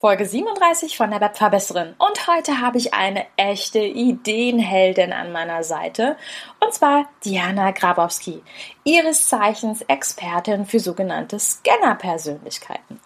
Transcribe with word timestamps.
Folge 0.00 0.24
37 0.24 0.96
von 0.96 1.10
der 1.10 1.20
Webverbesserin. 1.20 1.94
Und 1.98 2.26
heute 2.26 2.62
habe 2.62 2.78
ich 2.78 2.94
eine 2.94 3.26
echte 3.36 3.80
Ideenheldin 3.80 5.12
an 5.12 5.30
meiner 5.30 5.62
Seite. 5.62 6.16
Und 6.58 6.72
zwar 6.72 7.10
Diana 7.22 7.72
Grabowski, 7.72 8.42
ihres 8.82 9.28
Zeichens 9.28 9.82
Expertin 9.82 10.64
für 10.64 10.80
sogenannte 10.80 11.38
Scanner-Persönlichkeiten. 11.38 12.98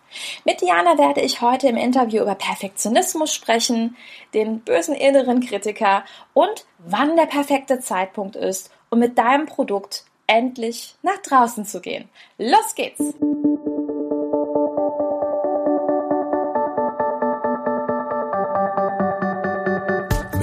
Mit 0.45 0.61
Diana 0.61 0.96
werde 0.96 1.21
ich 1.22 1.41
heute 1.41 1.67
im 1.67 1.77
Interview 1.77 2.22
über 2.22 2.37
Perfektionismus 2.37 3.35
sprechen, 3.35 3.97
den 4.33 4.61
bösen 4.61 4.95
inneren 4.95 5.40
Kritiker 5.40 6.04
und 6.33 6.65
wann 6.79 7.17
der 7.17 7.26
perfekte 7.26 7.81
Zeitpunkt 7.81 8.37
ist, 8.37 8.71
um 8.90 9.01
mit 9.01 9.19
deinem 9.19 9.47
Produkt 9.47 10.04
endlich 10.29 10.95
nach 11.03 11.19
draußen 11.22 11.65
zu 11.65 11.81
gehen. 11.81 12.08
Los 12.38 12.76
geht's! 12.76 13.03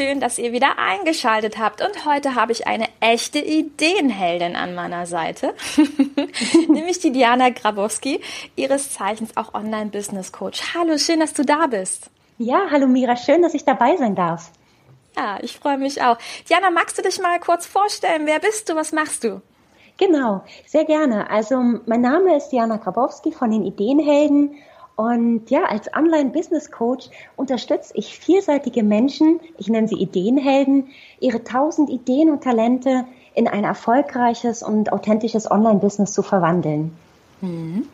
Schön, 0.00 0.18
dass 0.18 0.38
ihr 0.38 0.52
wieder 0.52 0.78
eingeschaltet 0.78 1.58
habt. 1.58 1.82
Und 1.82 2.06
heute 2.06 2.34
habe 2.34 2.52
ich 2.52 2.66
eine 2.66 2.88
echte 3.00 3.38
Ideenheldin 3.38 4.56
an 4.56 4.74
meiner 4.74 5.04
Seite, 5.04 5.54
nämlich 6.68 7.00
die 7.00 7.12
Diana 7.12 7.50
Grabowski, 7.50 8.22
ihres 8.56 8.90
Zeichens 8.90 9.36
auch 9.36 9.52
Online-Business-Coach. 9.52 10.74
Hallo, 10.74 10.96
schön, 10.96 11.20
dass 11.20 11.34
du 11.34 11.44
da 11.44 11.66
bist. 11.66 12.10
Ja, 12.38 12.68
hallo 12.70 12.86
Mira, 12.86 13.14
schön, 13.16 13.42
dass 13.42 13.52
ich 13.52 13.64
dabei 13.64 13.96
sein 13.96 14.14
darf. 14.14 14.52
Ja, 15.16 15.38
ich 15.42 15.58
freue 15.58 15.76
mich 15.76 16.02
auch. 16.02 16.16
Diana, 16.48 16.70
magst 16.70 16.96
du 16.96 17.02
dich 17.02 17.20
mal 17.20 17.38
kurz 17.40 17.66
vorstellen? 17.66 18.22
Wer 18.24 18.38
bist 18.38 18.68
du? 18.68 18.74
Was 18.74 18.92
machst 18.92 19.24
du? 19.24 19.42
Genau, 19.98 20.42
sehr 20.66 20.86
gerne. 20.86 21.28
Also 21.28 21.56
mein 21.84 22.00
Name 22.00 22.36
ist 22.36 22.48
Diana 22.48 22.78
Grabowski 22.78 23.32
von 23.32 23.50
den 23.50 23.66
Ideenhelden 23.66 24.54
und 24.96 25.50
ja, 25.50 25.64
als 25.64 25.92
Online-Business-Coach 25.94 27.08
unterstütze 27.36 27.92
ich 27.96 28.18
vielseitige 28.18 28.82
Menschen, 28.82 29.40
ich 29.56 29.68
nenne 29.68 29.88
sie 29.88 29.96
Ideenhelden, 29.96 30.88
ihre 31.20 31.42
tausend 31.42 31.88
Ideen 31.88 32.30
und 32.30 32.42
Talente 32.42 33.04
in 33.34 33.48
ein 33.48 33.64
erfolgreiches 33.64 34.62
und 34.62 34.92
authentisches 34.92 35.50
Online-Business 35.50 36.12
zu 36.12 36.22
verwandeln. 36.22 36.96
Mhm. 37.40 37.88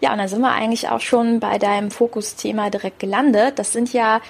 Ja, 0.00 0.12
und 0.12 0.18
da 0.18 0.28
sind 0.28 0.40
wir 0.40 0.52
eigentlich 0.52 0.88
auch 0.88 1.00
schon 1.00 1.40
bei 1.40 1.58
deinem 1.58 1.90
Fokusthema 1.90 2.70
direkt 2.70 2.98
gelandet. 2.98 3.58
Das 3.58 3.72
sind 3.72 3.92
ja, 3.92 4.20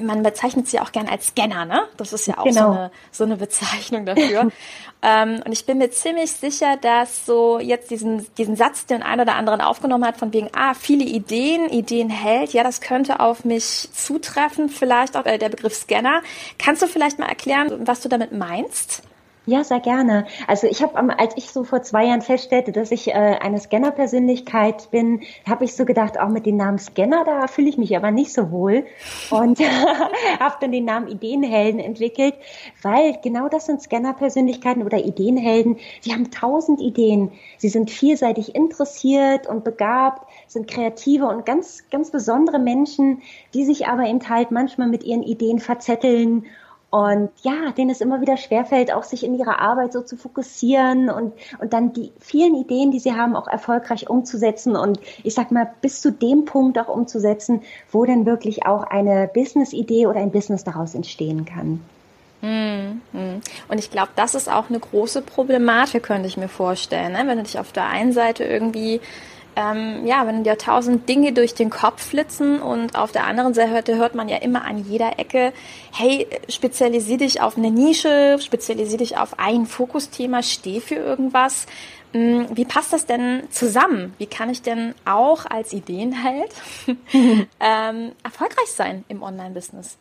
man 0.00 0.22
bezeichnet 0.22 0.68
sie 0.68 0.80
auch 0.80 0.92
gern 0.92 1.08
als 1.08 1.28
Scanner, 1.28 1.64
ne? 1.64 1.82
Das 1.96 2.12
ist 2.12 2.26
ja 2.26 2.38
auch 2.38 2.44
genau. 2.44 2.60
so, 2.60 2.78
eine, 2.78 2.90
so 3.10 3.24
eine 3.24 3.36
Bezeichnung 3.36 4.06
dafür. 4.06 4.50
ähm, 5.02 5.42
und 5.44 5.52
ich 5.52 5.66
bin 5.66 5.78
mir 5.78 5.90
ziemlich 5.90 6.32
sicher, 6.32 6.76
dass 6.76 7.26
so 7.26 7.58
jetzt 7.58 7.90
diesen, 7.90 8.26
diesen 8.36 8.56
Satz, 8.56 8.86
den 8.86 9.02
ein 9.02 9.20
oder 9.20 9.34
anderen 9.34 9.60
aufgenommen 9.60 10.06
hat, 10.06 10.16
von 10.16 10.32
wegen, 10.32 10.48
ah, 10.54 10.74
viele 10.74 11.04
Ideen, 11.04 11.68
Ideen 11.68 12.10
hält, 12.10 12.52
ja, 12.52 12.62
das 12.62 12.80
könnte 12.80 13.20
auf 13.20 13.44
mich 13.44 13.88
zutreffen, 13.92 14.68
vielleicht 14.68 15.16
auch 15.16 15.26
äh, 15.26 15.38
der 15.38 15.48
Begriff 15.48 15.74
Scanner. 15.74 16.22
Kannst 16.58 16.82
du 16.82 16.86
vielleicht 16.86 17.18
mal 17.18 17.28
erklären, 17.28 17.86
was 17.86 18.00
du 18.00 18.08
damit 18.08 18.32
meinst? 18.32 19.02
Ja, 19.46 19.62
sehr 19.62 19.80
gerne. 19.80 20.24
Also 20.46 20.66
ich 20.66 20.82
habe, 20.82 21.18
als 21.18 21.36
ich 21.36 21.50
so 21.50 21.64
vor 21.64 21.82
zwei 21.82 22.06
Jahren 22.06 22.22
feststellte, 22.22 22.72
dass 22.72 22.90
ich 22.90 23.08
äh, 23.08 23.12
eine 23.12 23.60
Scanner-Persönlichkeit 23.60 24.90
bin, 24.90 25.20
habe 25.46 25.66
ich 25.66 25.76
so 25.76 25.84
gedacht, 25.84 26.18
auch 26.18 26.30
mit 26.30 26.46
dem 26.46 26.56
Namen 26.56 26.78
Scanner, 26.78 27.24
da 27.26 27.46
fühle 27.46 27.68
ich 27.68 27.76
mich 27.76 27.94
aber 27.94 28.10
nicht 28.10 28.32
so 28.32 28.50
wohl. 28.50 28.86
Und 29.28 29.58
habe 30.40 30.56
dann 30.62 30.72
den 30.72 30.86
Namen 30.86 31.08
Ideenhelden 31.08 31.78
entwickelt, 31.78 32.34
weil 32.80 33.18
genau 33.22 33.50
das 33.50 33.66
sind 33.66 33.82
Scanner-Persönlichkeiten 33.82 34.82
oder 34.82 34.96
Ideenhelden. 34.96 35.76
Sie 36.00 36.14
haben 36.14 36.30
tausend 36.30 36.80
Ideen. 36.80 37.30
Sie 37.58 37.68
sind 37.68 37.90
vielseitig 37.90 38.54
interessiert 38.54 39.46
und 39.46 39.62
begabt, 39.62 40.26
sind 40.46 40.68
kreative 40.68 41.26
und 41.26 41.44
ganz, 41.44 41.84
ganz 41.90 42.10
besondere 42.10 42.58
Menschen, 42.58 43.20
die 43.52 43.66
sich 43.66 43.88
aber 43.88 44.04
eben 44.06 44.26
halt 44.26 44.50
manchmal 44.52 44.88
mit 44.88 45.04
ihren 45.04 45.22
Ideen 45.22 45.58
verzetteln 45.58 46.46
und 46.94 47.30
ja, 47.42 47.72
denen 47.76 47.90
es 47.90 48.00
immer 48.00 48.20
wieder 48.20 48.36
schwerfällt, 48.36 48.92
auch 48.92 49.02
sich 49.02 49.24
in 49.24 49.36
ihrer 49.36 49.58
Arbeit 49.58 49.92
so 49.92 50.02
zu 50.02 50.16
fokussieren 50.16 51.10
und, 51.10 51.32
und 51.58 51.72
dann 51.72 51.92
die 51.92 52.12
vielen 52.20 52.54
Ideen, 52.54 52.92
die 52.92 53.00
sie 53.00 53.14
haben, 53.14 53.34
auch 53.34 53.48
erfolgreich 53.48 54.08
umzusetzen 54.08 54.76
und 54.76 55.00
ich 55.24 55.34
sag 55.34 55.50
mal, 55.50 55.68
bis 55.80 56.00
zu 56.00 56.12
dem 56.12 56.44
Punkt 56.44 56.78
auch 56.78 56.86
umzusetzen, 56.86 57.62
wo 57.90 58.04
dann 58.04 58.26
wirklich 58.26 58.64
auch 58.64 58.84
eine 58.84 59.28
Business-Idee 59.34 60.06
oder 60.06 60.20
ein 60.20 60.30
Business 60.30 60.62
daraus 60.62 60.94
entstehen 60.94 61.44
kann. 61.44 61.80
Hm, 62.42 63.00
hm. 63.10 63.40
Und 63.66 63.78
ich 63.80 63.90
glaube, 63.90 64.10
das 64.14 64.36
ist 64.36 64.48
auch 64.48 64.70
eine 64.70 64.78
große 64.78 65.22
Problematik, 65.22 66.04
könnte 66.04 66.28
ich 66.28 66.36
mir 66.36 66.48
vorstellen. 66.48 67.14
Ne? 67.14 67.24
Wenn 67.26 67.38
du 67.38 67.42
dich 67.42 67.58
auf 67.58 67.72
der 67.72 67.88
einen 67.88 68.12
Seite 68.12 68.44
irgendwie 68.44 69.00
ähm, 69.56 70.06
ja, 70.06 70.26
wenn 70.26 70.44
dir 70.44 70.58
tausend 70.58 71.08
Dinge 71.08 71.32
durch 71.32 71.54
den 71.54 71.70
Kopf 71.70 72.02
flitzen 72.02 72.60
und 72.60 72.96
auf 72.96 73.12
der 73.12 73.26
anderen 73.26 73.54
Seite 73.54 73.96
hört 73.96 74.14
man 74.14 74.28
ja 74.28 74.38
immer 74.38 74.64
an 74.64 74.78
jeder 74.78 75.18
Ecke, 75.18 75.52
hey, 75.92 76.26
spezialisier 76.48 77.18
dich 77.18 77.40
auf 77.40 77.56
eine 77.56 77.70
Nische, 77.70 78.38
spezialisier 78.40 78.98
dich 78.98 79.16
auf 79.16 79.38
ein 79.38 79.66
Fokusthema, 79.66 80.42
steh 80.42 80.80
für 80.80 80.96
irgendwas. 80.96 81.66
Hm, 82.12 82.46
wie 82.54 82.64
passt 82.64 82.92
das 82.92 83.06
denn 83.06 83.44
zusammen? 83.50 84.14
Wie 84.18 84.26
kann 84.26 84.48
ich 84.48 84.62
denn 84.62 84.94
auch 85.04 85.46
als 85.46 85.72
Ideenheld 85.72 86.52
ähm, 87.12 88.12
erfolgreich 88.22 88.68
sein 88.68 89.04
im 89.08 89.22
Online-Business? 89.22 89.98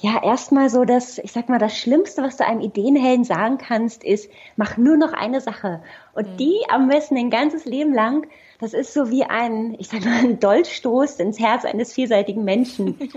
Ja, 0.00 0.22
erstmal 0.22 0.70
so 0.70 0.84
das, 0.84 1.18
ich 1.18 1.32
sag 1.32 1.48
mal, 1.48 1.58
das 1.58 1.78
Schlimmste, 1.78 2.22
was 2.22 2.36
du 2.36 2.44
einem 2.44 2.60
Ideenhelden 2.60 3.24
sagen 3.24 3.58
kannst, 3.58 4.02
ist, 4.02 4.28
mach 4.56 4.76
nur 4.76 4.96
noch 4.96 5.12
eine 5.12 5.40
Sache. 5.40 5.82
Und 6.14 6.32
mhm. 6.32 6.36
die 6.36 6.56
am 6.68 6.88
besten 6.88 7.16
ein 7.16 7.30
ganzes 7.30 7.64
Leben 7.64 7.94
lang 7.94 8.26
das 8.62 8.74
ist 8.74 8.94
so 8.94 9.10
wie 9.10 9.24
ein, 9.24 9.74
ich 9.80 9.88
sag 9.88 10.04
mal, 10.04 10.20
ein 10.20 10.38
Dolchstoß 10.38 11.16
ins 11.16 11.40
Herz 11.40 11.64
eines 11.64 11.92
vielseitigen 11.92 12.44
Menschen. 12.44 12.96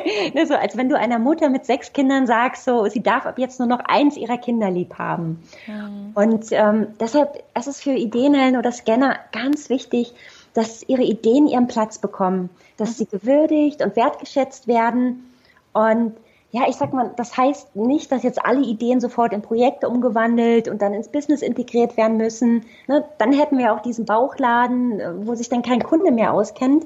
ne, 0.34 0.46
so 0.46 0.54
als 0.54 0.76
wenn 0.76 0.88
du 0.88 0.96
einer 0.96 1.18
Mutter 1.18 1.50
mit 1.50 1.66
sechs 1.66 1.92
Kindern 1.92 2.28
sagst, 2.28 2.64
so, 2.64 2.86
sie 2.86 3.02
darf 3.02 3.26
ab 3.26 3.36
jetzt 3.36 3.58
nur 3.58 3.66
noch 3.66 3.80
eins 3.80 4.16
ihrer 4.16 4.38
Kinder 4.38 4.70
lieb 4.70 4.94
haben. 4.98 5.42
Mhm. 5.66 6.12
Und 6.14 6.46
ähm, 6.52 6.86
deshalb, 7.00 7.42
es 7.52 7.66
ist 7.66 7.82
für 7.82 7.90
Ideenhelden 7.90 8.56
oder 8.56 8.70
Scanner 8.70 9.16
ganz 9.32 9.68
wichtig, 9.70 10.14
dass 10.54 10.84
ihre 10.88 11.02
Ideen 11.02 11.48
ihren 11.48 11.66
Platz 11.66 11.98
bekommen, 11.98 12.48
dass 12.76 12.90
mhm. 12.90 12.94
sie 12.94 13.06
gewürdigt 13.06 13.82
und 13.82 13.96
wertgeschätzt 13.96 14.68
werden 14.68 15.32
und 15.72 16.12
ja, 16.54 16.68
ich 16.68 16.76
sag 16.76 16.92
mal, 16.92 17.10
das 17.16 17.34
heißt 17.34 17.74
nicht, 17.76 18.12
dass 18.12 18.22
jetzt 18.22 18.44
alle 18.44 18.60
Ideen 18.60 19.00
sofort 19.00 19.32
in 19.32 19.40
Projekte 19.40 19.88
umgewandelt 19.88 20.68
und 20.68 20.82
dann 20.82 20.92
ins 20.92 21.08
Business 21.08 21.40
integriert 21.40 21.96
werden 21.96 22.18
müssen. 22.18 22.66
Ne? 22.86 23.04
Dann 23.16 23.32
hätten 23.32 23.56
wir 23.56 23.72
auch 23.72 23.80
diesen 23.80 24.04
Bauchladen, 24.04 25.00
äh, 25.00 25.26
wo 25.26 25.34
sich 25.34 25.48
dann 25.48 25.62
kein 25.62 25.82
Kunde 25.82 26.12
mehr 26.12 26.34
auskennt. 26.34 26.84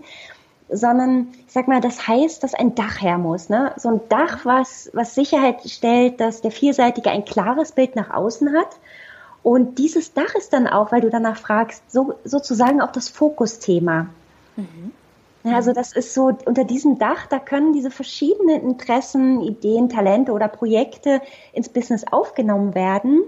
Sondern, 0.69 1.29
ich 1.47 1.53
sag 1.53 1.67
mal, 1.67 1.81
das 1.81 2.07
heißt, 2.07 2.43
dass 2.45 2.55
ein 2.55 2.77
Dach 2.77 3.01
her 3.01 3.19
muss. 3.19 3.49
Ne? 3.49 3.73
So 3.77 3.89
ein 3.89 4.01
Dach, 4.09 4.45
was, 4.45 4.89
was 4.93 5.17
Sicherheit 5.17 5.69
stellt, 5.69 6.21
dass 6.21 6.43
der 6.43 6.53
Vielseitige 6.53 7.11
ein 7.11 7.25
klares 7.25 7.73
Bild 7.73 7.97
nach 7.97 8.11
außen 8.11 8.53
hat. 8.57 8.69
Und 9.43 9.79
dieses 9.79 10.13
Dach 10.13 10.35
ist 10.37 10.53
dann 10.53 10.69
auch, 10.69 10.93
weil 10.93 11.01
du 11.01 11.11
danach 11.11 11.37
fragst, 11.37 11.91
so, 11.91 12.15
sozusagen 12.25 12.81
auch 12.81 12.93
das 12.93 13.09
Fokusthema. 13.09 14.09
Mhm. 14.57 14.93
Also 15.55 15.73
das 15.73 15.93
ist 15.93 16.15
so 16.15 16.33
unter 16.45 16.65
diesem 16.65 16.99
Dach, 16.99 17.27
da 17.27 17.39
können 17.39 17.73
diese 17.73 17.91
verschiedenen 17.91 18.63
Interessen, 18.63 19.41
Ideen, 19.41 19.89
Talente 19.89 20.33
oder 20.33 20.49
Projekte 20.49 21.21
ins 21.53 21.69
Business 21.69 22.05
aufgenommen 22.11 22.75
werden. 22.75 23.23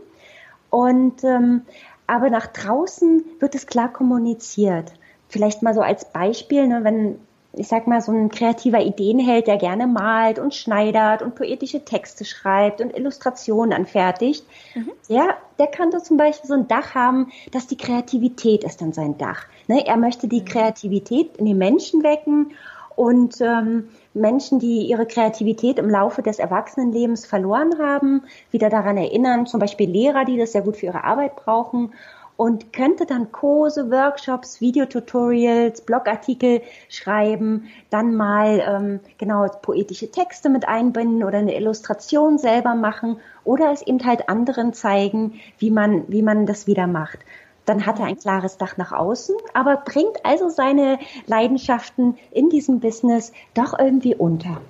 Und 0.70 1.24
ähm, 1.24 1.62
aber 2.06 2.30
nach 2.30 2.46
draußen 2.46 3.22
wird 3.38 3.54
es 3.54 3.66
klar 3.66 3.92
kommuniziert. 3.92 4.92
Vielleicht 5.28 5.62
mal 5.62 5.74
so 5.74 5.82
als 5.82 6.10
Beispiel, 6.10 6.66
ne, 6.66 6.82
wenn 6.82 7.20
ich 7.58 7.68
sag 7.68 7.86
mal, 7.86 8.00
so 8.00 8.12
ein 8.12 8.28
kreativer 8.28 8.80
Ideenheld, 8.80 9.46
der 9.46 9.56
gerne 9.56 9.86
malt 9.86 10.38
und 10.38 10.54
schneidert 10.54 11.22
und 11.22 11.34
poetische 11.34 11.84
Texte 11.84 12.24
schreibt 12.24 12.80
und 12.80 12.96
Illustrationen 12.96 13.72
anfertigt, 13.72 14.44
mhm. 14.74 14.92
der, 15.08 15.36
der 15.58 15.66
kann 15.66 15.90
so 15.90 15.98
zum 15.98 16.16
Beispiel 16.16 16.48
so 16.48 16.54
ein 16.54 16.68
Dach 16.68 16.94
haben, 16.94 17.30
dass 17.52 17.66
die 17.66 17.76
Kreativität 17.76 18.64
ist 18.64 18.80
dann 18.80 18.92
sein 18.92 19.18
Dach. 19.18 19.44
Ne? 19.66 19.86
Er 19.86 19.96
möchte 19.96 20.28
die 20.28 20.40
mhm. 20.40 20.46
Kreativität 20.46 21.36
in 21.36 21.46
den 21.46 21.58
Menschen 21.58 22.02
wecken 22.02 22.52
und 22.96 23.40
ähm, 23.40 23.88
Menschen, 24.12 24.58
die 24.58 24.82
ihre 24.82 25.06
Kreativität 25.06 25.78
im 25.78 25.88
Laufe 25.88 26.22
des 26.22 26.40
Erwachsenenlebens 26.40 27.26
verloren 27.26 27.78
haben, 27.78 28.22
wieder 28.50 28.70
daran 28.70 28.96
erinnern, 28.96 29.46
zum 29.46 29.60
Beispiel 29.60 29.88
Lehrer, 29.88 30.24
die 30.24 30.36
das 30.36 30.52
sehr 30.52 30.62
gut 30.62 30.76
für 30.76 30.86
ihre 30.86 31.04
Arbeit 31.04 31.36
brauchen 31.36 31.92
und 32.38 32.72
könnte 32.72 33.04
dann 33.04 33.32
Kurse, 33.32 33.90
Workshops, 33.90 34.60
Videotutorials, 34.60 35.80
Blogartikel 35.80 36.62
schreiben, 36.88 37.64
dann 37.90 38.14
mal 38.14 38.62
ähm, 38.64 39.00
genau 39.18 39.48
poetische 39.60 40.12
Texte 40.12 40.48
mit 40.48 40.66
einbinden 40.68 41.24
oder 41.24 41.38
eine 41.38 41.56
Illustration 41.56 42.38
selber 42.38 42.76
machen 42.76 43.16
oder 43.42 43.72
es 43.72 43.82
eben 43.82 44.04
halt 44.06 44.28
anderen 44.28 44.72
zeigen, 44.72 45.40
wie 45.58 45.72
man, 45.72 46.04
wie 46.06 46.22
man 46.22 46.46
das 46.46 46.68
wieder 46.68 46.86
macht 46.86 47.18
dann 47.66 47.84
hat 47.84 47.98
er 47.98 48.06
ein 48.06 48.18
klares 48.18 48.56
Dach 48.56 48.78
nach 48.78 48.92
außen, 48.92 49.36
aber 49.52 49.76
bringt 49.76 50.24
also 50.24 50.48
seine 50.48 50.98
Leidenschaften 51.26 52.16
in 52.30 52.48
diesem 52.48 52.80
Business 52.80 53.30
doch 53.52 53.78
irgendwie 53.78 54.14
unter. 54.14 54.62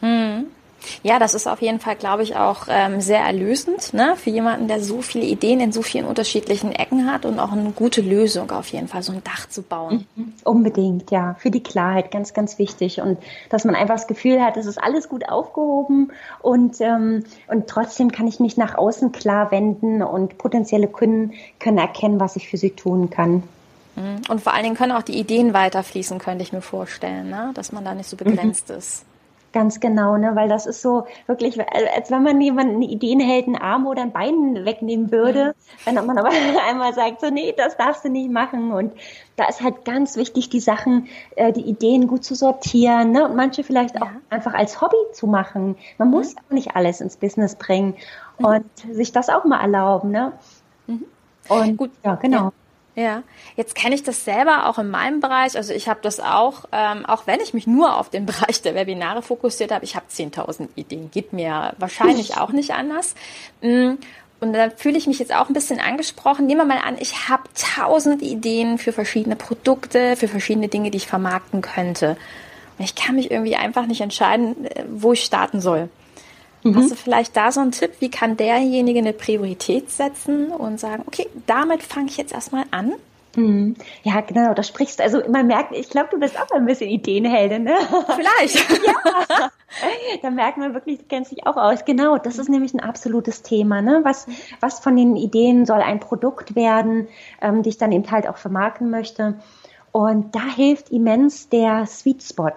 Hm. 0.00 0.46
Ja, 1.02 1.18
das 1.18 1.34
ist 1.34 1.46
auf 1.46 1.62
jeden 1.62 1.80
Fall, 1.80 1.96
glaube 1.96 2.22
ich, 2.22 2.36
auch 2.36 2.66
ähm, 2.68 3.00
sehr 3.00 3.20
erlösend 3.20 3.94
ne? 3.94 4.14
für 4.16 4.30
jemanden, 4.30 4.68
der 4.68 4.80
so 4.82 5.02
viele 5.02 5.24
Ideen 5.24 5.60
in 5.60 5.72
so 5.72 5.82
vielen 5.82 6.06
unterschiedlichen 6.06 6.72
Ecken 6.72 7.10
hat 7.10 7.24
und 7.24 7.38
auch 7.38 7.52
eine 7.52 7.70
gute 7.70 8.00
Lösung 8.00 8.50
auf 8.50 8.68
jeden 8.68 8.88
Fall, 8.88 9.02
so 9.02 9.12
ein 9.12 9.22
Dach 9.24 9.48
zu 9.48 9.62
bauen. 9.62 10.06
Mhm. 10.16 10.32
Unbedingt, 10.44 11.10
ja, 11.10 11.36
für 11.38 11.50
die 11.50 11.62
Klarheit 11.62 12.10
ganz, 12.10 12.34
ganz 12.34 12.58
wichtig 12.58 13.00
und 13.00 13.18
dass 13.50 13.64
man 13.64 13.74
einfach 13.74 13.94
das 13.94 14.06
Gefühl 14.06 14.42
hat, 14.42 14.56
es 14.56 14.66
ist 14.66 14.82
alles 14.82 15.08
gut 15.08 15.28
aufgehoben 15.28 16.12
und 16.40 16.80
ähm, 16.80 17.24
und 17.46 17.68
trotzdem 17.68 18.12
kann 18.12 18.26
ich 18.26 18.40
mich 18.40 18.56
nach 18.56 18.76
außen 18.76 19.12
klar 19.12 19.50
wenden 19.50 20.02
und 20.02 20.38
potenzielle 20.38 20.88
Kunden 20.88 21.32
können 21.58 21.78
erkennen, 21.78 22.20
was 22.20 22.36
ich 22.36 22.48
für 22.48 22.56
sie 22.56 22.70
tun 22.70 23.10
kann. 23.10 23.42
Mhm. 23.96 24.22
Und 24.28 24.40
vor 24.40 24.54
allen 24.54 24.64
Dingen 24.64 24.76
können 24.76 24.92
auch 24.92 25.02
die 25.02 25.18
Ideen 25.18 25.54
weiterfließen, 25.54 26.18
könnte 26.18 26.42
ich 26.42 26.52
mir 26.52 26.62
vorstellen, 26.62 27.30
ne? 27.30 27.50
dass 27.54 27.72
man 27.72 27.84
da 27.84 27.94
nicht 27.94 28.08
so 28.08 28.16
begrenzt 28.16 28.68
mhm. 28.68 28.76
ist. 28.76 29.04
Ganz 29.54 29.78
genau, 29.78 30.16
ne, 30.16 30.34
weil 30.34 30.48
das 30.48 30.66
ist 30.66 30.82
so 30.82 31.06
wirklich, 31.28 31.56
als 31.72 32.10
wenn 32.10 32.24
man 32.24 32.40
jemanden 32.40 32.82
Ideenheld 32.82 33.46
einen 33.46 33.54
Arm 33.54 33.86
oder 33.86 34.02
ein 34.02 34.10
Bein 34.10 34.64
wegnehmen 34.64 35.12
würde, 35.12 35.54
wenn 35.84 35.94
man 35.94 36.18
aber 36.18 36.30
einmal 36.68 36.92
sagt, 36.92 37.20
so, 37.20 37.30
nee, 37.30 37.54
das 37.56 37.76
darfst 37.76 38.04
du 38.04 38.08
nicht 38.08 38.32
machen. 38.32 38.72
Und 38.72 38.92
da 39.36 39.46
ist 39.46 39.62
halt 39.62 39.84
ganz 39.84 40.16
wichtig, 40.16 40.48
die 40.48 40.58
Sachen, 40.58 41.06
äh, 41.36 41.52
die 41.52 41.60
Ideen 41.60 42.08
gut 42.08 42.24
zu 42.24 42.34
sortieren, 42.34 43.12
ne, 43.12 43.28
und 43.28 43.36
manche 43.36 43.62
vielleicht 43.62 44.02
auch 44.02 44.08
einfach 44.28 44.54
als 44.54 44.80
Hobby 44.80 44.96
zu 45.12 45.28
machen. 45.28 45.76
Man 45.98 46.10
muss 46.10 46.34
mhm. 46.34 46.40
auch 46.40 46.52
nicht 46.52 46.74
alles 46.74 47.00
ins 47.00 47.16
Business 47.16 47.54
bringen 47.54 47.94
mhm. 48.40 48.44
und 48.44 48.64
sich 48.90 49.12
das 49.12 49.28
auch 49.28 49.44
mal 49.44 49.60
erlauben, 49.60 50.10
ne. 50.10 50.32
Mhm. 50.88 51.04
Und 51.48 51.76
gut, 51.76 51.92
ja, 52.02 52.16
genau. 52.16 52.46
Ja. 52.46 52.52
Ja, 52.96 53.24
jetzt 53.56 53.74
kenne 53.74 53.96
ich 53.96 54.04
das 54.04 54.24
selber 54.24 54.68
auch 54.68 54.78
in 54.78 54.88
meinem 54.88 55.18
Bereich. 55.18 55.56
Also 55.56 55.72
ich 55.72 55.88
habe 55.88 55.98
das 56.02 56.20
auch, 56.20 56.64
ähm, 56.70 57.04
auch 57.06 57.26
wenn 57.26 57.40
ich 57.40 57.52
mich 57.52 57.66
nur 57.66 57.96
auf 57.96 58.08
den 58.08 58.26
Bereich 58.26 58.62
der 58.62 58.74
Webinare 58.74 59.22
fokussiert 59.22 59.72
habe, 59.72 59.84
ich 59.84 59.96
habe 59.96 60.06
10.000 60.10 60.68
Ideen. 60.76 61.10
Geht 61.10 61.32
mir 61.32 61.74
wahrscheinlich 61.78 62.36
auch 62.38 62.52
nicht 62.52 62.72
anders. 62.72 63.14
Mm, 63.62 63.94
und 64.40 64.52
da 64.52 64.70
fühle 64.70 64.98
ich 64.98 65.06
mich 65.06 65.18
jetzt 65.18 65.34
auch 65.34 65.48
ein 65.48 65.54
bisschen 65.54 65.80
angesprochen. 65.80 66.46
Nehmen 66.46 66.60
wir 66.60 66.74
mal 66.76 66.82
an, 66.84 66.96
ich 67.00 67.28
habe 67.28 67.44
tausend 67.54 68.22
Ideen 68.22 68.78
für 68.78 68.92
verschiedene 68.92 69.36
Produkte, 69.36 70.16
für 70.16 70.28
verschiedene 70.28 70.68
Dinge, 70.68 70.90
die 70.90 70.98
ich 70.98 71.06
vermarkten 71.06 71.62
könnte. 71.62 72.16
Und 72.78 72.84
ich 72.84 72.94
kann 72.94 73.16
mich 73.16 73.30
irgendwie 73.30 73.56
einfach 73.56 73.86
nicht 73.86 74.02
entscheiden, 74.02 74.66
äh, 74.66 74.84
wo 74.88 75.12
ich 75.12 75.24
starten 75.24 75.60
soll. 75.60 75.88
Mhm. 76.64 76.76
Hast 76.76 76.90
du 76.90 76.96
vielleicht 76.96 77.36
da 77.36 77.52
so 77.52 77.60
einen 77.60 77.72
Tipp, 77.72 77.92
wie 78.00 78.10
kann 78.10 78.36
derjenige 78.36 78.98
eine 78.98 79.12
Priorität 79.12 79.90
setzen 79.90 80.48
und 80.48 80.80
sagen, 80.80 81.04
okay, 81.06 81.28
damit 81.46 81.82
fange 81.82 82.08
ich 82.08 82.16
jetzt 82.16 82.32
erstmal 82.32 82.64
an? 82.70 82.94
Mhm. 83.36 83.76
Ja, 84.02 84.20
genau, 84.20 84.54
da 84.54 84.62
sprichst 84.62 84.98
du. 84.98 85.02
Also 85.02 85.22
man 85.28 85.46
merkt, 85.46 85.72
ich 85.74 85.90
glaube, 85.90 86.08
du 86.10 86.18
bist 86.18 86.40
auch 86.40 86.50
ein 86.52 86.66
bisschen 86.66 86.88
Ideenheldin, 86.88 87.64
ne? 87.64 87.76
Vielleicht. 88.14 88.56
ja. 88.84 89.50
Da 90.22 90.30
merkt 90.30 90.56
man 90.56 90.72
wirklich, 90.72 90.98
du 90.98 91.04
kennst 91.08 91.32
dich 91.32 91.46
auch 91.46 91.56
aus. 91.56 91.84
Genau, 91.84 92.16
das 92.16 92.38
ist 92.38 92.48
nämlich 92.48 92.74
ein 92.74 92.80
absolutes 92.80 93.42
Thema, 93.42 93.82
ne? 93.82 94.00
Was, 94.04 94.26
was 94.60 94.78
von 94.80 94.96
den 94.96 95.16
Ideen 95.16 95.66
soll 95.66 95.80
ein 95.80 96.00
Produkt 96.00 96.54
werden, 96.54 97.08
ähm, 97.42 97.62
die 97.62 97.70
ich 97.70 97.78
dann 97.78 97.92
eben 97.92 98.10
halt 98.10 98.28
auch 98.28 98.38
vermarkten 98.38 98.88
möchte. 98.88 99.34
Und 99.92 100.34
da 100.34 100.46
hilft 100.54 100.90
immens 100.90 101.48
der 101.48 101.86
Sweet 101.86 102.22
Spot. 102.22 102.52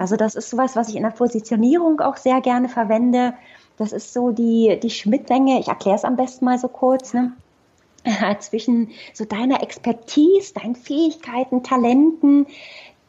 Also 0.00 0.16
das 0.16 0.34
ist 0.34 0.48
sowas, 0.48 0.76
was 0.76 0.88
ich 0.88 0.96
in 0.96 1.02
der 1.02 1.10
Positionierung 1.10 2.00
auch 2.00 2.16
sehr 2.16 2.40
gerne 2.40 2.70
verwende. 2.70 3.34
Das 3.76 3.92
ist 3.92 4.14
so 4.14 4.30
die, 4.30 4.80
die 4.82 4.88
Schmidtlänge, 4.88 5.60
ich 5.60 5.68
erkläre 5.68 5.96
es 5.96 6.06
am 6.06 6.16
besten 6.16 6.46
mal 6.46 6.58
so 6.58 6.68
kurz, 6.68 7.12
ne? 7.12 7.32
zwischen 8.38 8.92
so 9.12 9.26
deiner 9.26 9.62
Expertise, 9.62 10.54
deinen 10.54 10.74
Fähigkeiten, 10.74 11.62
Talenten, 11.62 12.46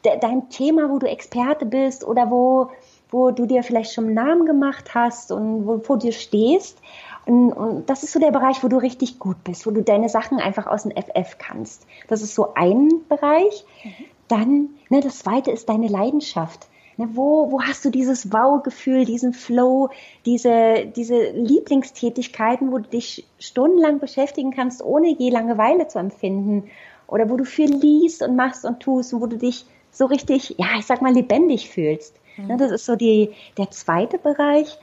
de, 0.03 0.19
dein 0.19 0.49
Thema, 0.49 0.89
wo 0.89 0.99
du 0.99 1.07
Experte 1.07 1.65
bist 1.65 2.03
oder 2.03 2.29
wo, 2.29 2.71
wo 3.09 3.31
du 3.31 3.45
dir 3.45 3.63
vielleicht 3.63 3.93
schon 3.93 4.07
einen 4.07 4.15
Namen 4.15 4.45
gemacht 4.45 4.93
hast 4.93 5.31
und 5.31 5.65
wo, 5.65 5.81
wo 5.87 5.95
du 5.95 6.11
stehst. 6.11 6.77
Und, 7.25 7.53
und, 7.53 7.89
das 7.89 8.03
ist 8.03 8.11
so 8.11 8.19
der 8.19 8.31
Bereich, 8.31 8.65
wo 8.65 8.67
du 8.67 8.75
richtig 8.75 9.17
gut 9.17 9.41
bist, 9.45 9.65
wo 9.65 9.71
du 9.71 9.81
deine 9.81 10.09
Sachen 10.09 10.39
einfach 10.39 10.67
aus 10.67 10.83
dem 10.83 10.91
FF 10.91 11.37
kannst. 11.37 11.87
Das 12.09 12.21
ist 12.21 12.35
so 12.35 12.53
ein 12.53 12.89
Bereich. 13.07 13.63
Mhm. 13.81 14.05
Dann, 14.27 14.69
ne, 14.89 14.99
das 14.99 15.19
zweite 15.19 15.51
ist 15.51 15.69
deine 15.69 15.87
Leidenschaft. 15.87 16.67
Ne, 16.97 17.09
wo, 17.13 17.51
wo 17.51 17.61
hast 17.61 17.85
du 17.85 17.89
dieses 17.89 18.31
Wow-Gefühl, 18.31 19.05
diesen 19.05 19.33
Flow, 19.33 19.89
diese, 20.25 20.85
diese 20.95 21.31
Lieblingstätigkeiten, 21.31 22.71
wo 22.71 22.79
du 22.79 22.89
dich 22.89 23.25
stundenlang 23.39 23.99
beschäftigen 23.99 24.51
kannst, 24.51 24.83
ohne 24.83 25.15
je 25.15 25.29
Langeweile 25.29 25.87
zu 25.87 25.99
empfinden? 25.99 26.69
Oder 27.07 27.29
wo 27.29 27.37
du 27.37 27.45
viel 27.45 27.73
liest 27.73 28.23
und 28.23 28.35
machst 28.35 28.65
und 28.65 28.79
tust 28.79 29.13
und 29.13 29.21
wo 29.21 29.27
du 29.27 29.37
dich 29.37 29.65
so 29.91 30.05
richtig, 30.05 30.55
ja, 30.57 30.67
ich 30.79 30.85
sag 30.85 31.01
mal, 31.01 31.13
lebendig 31.13 31.69
fühlst. 31.69 32.15
Mhm. 32.37 32.47
Ne, 32.47 32.57
das 32.57 32.71
ist 32.71 32.85
so 32.85 32.95
die, 32.95 33.31
der 33.57 33.71
zweite 33.71 34.17
Bereich. 34.17 34.77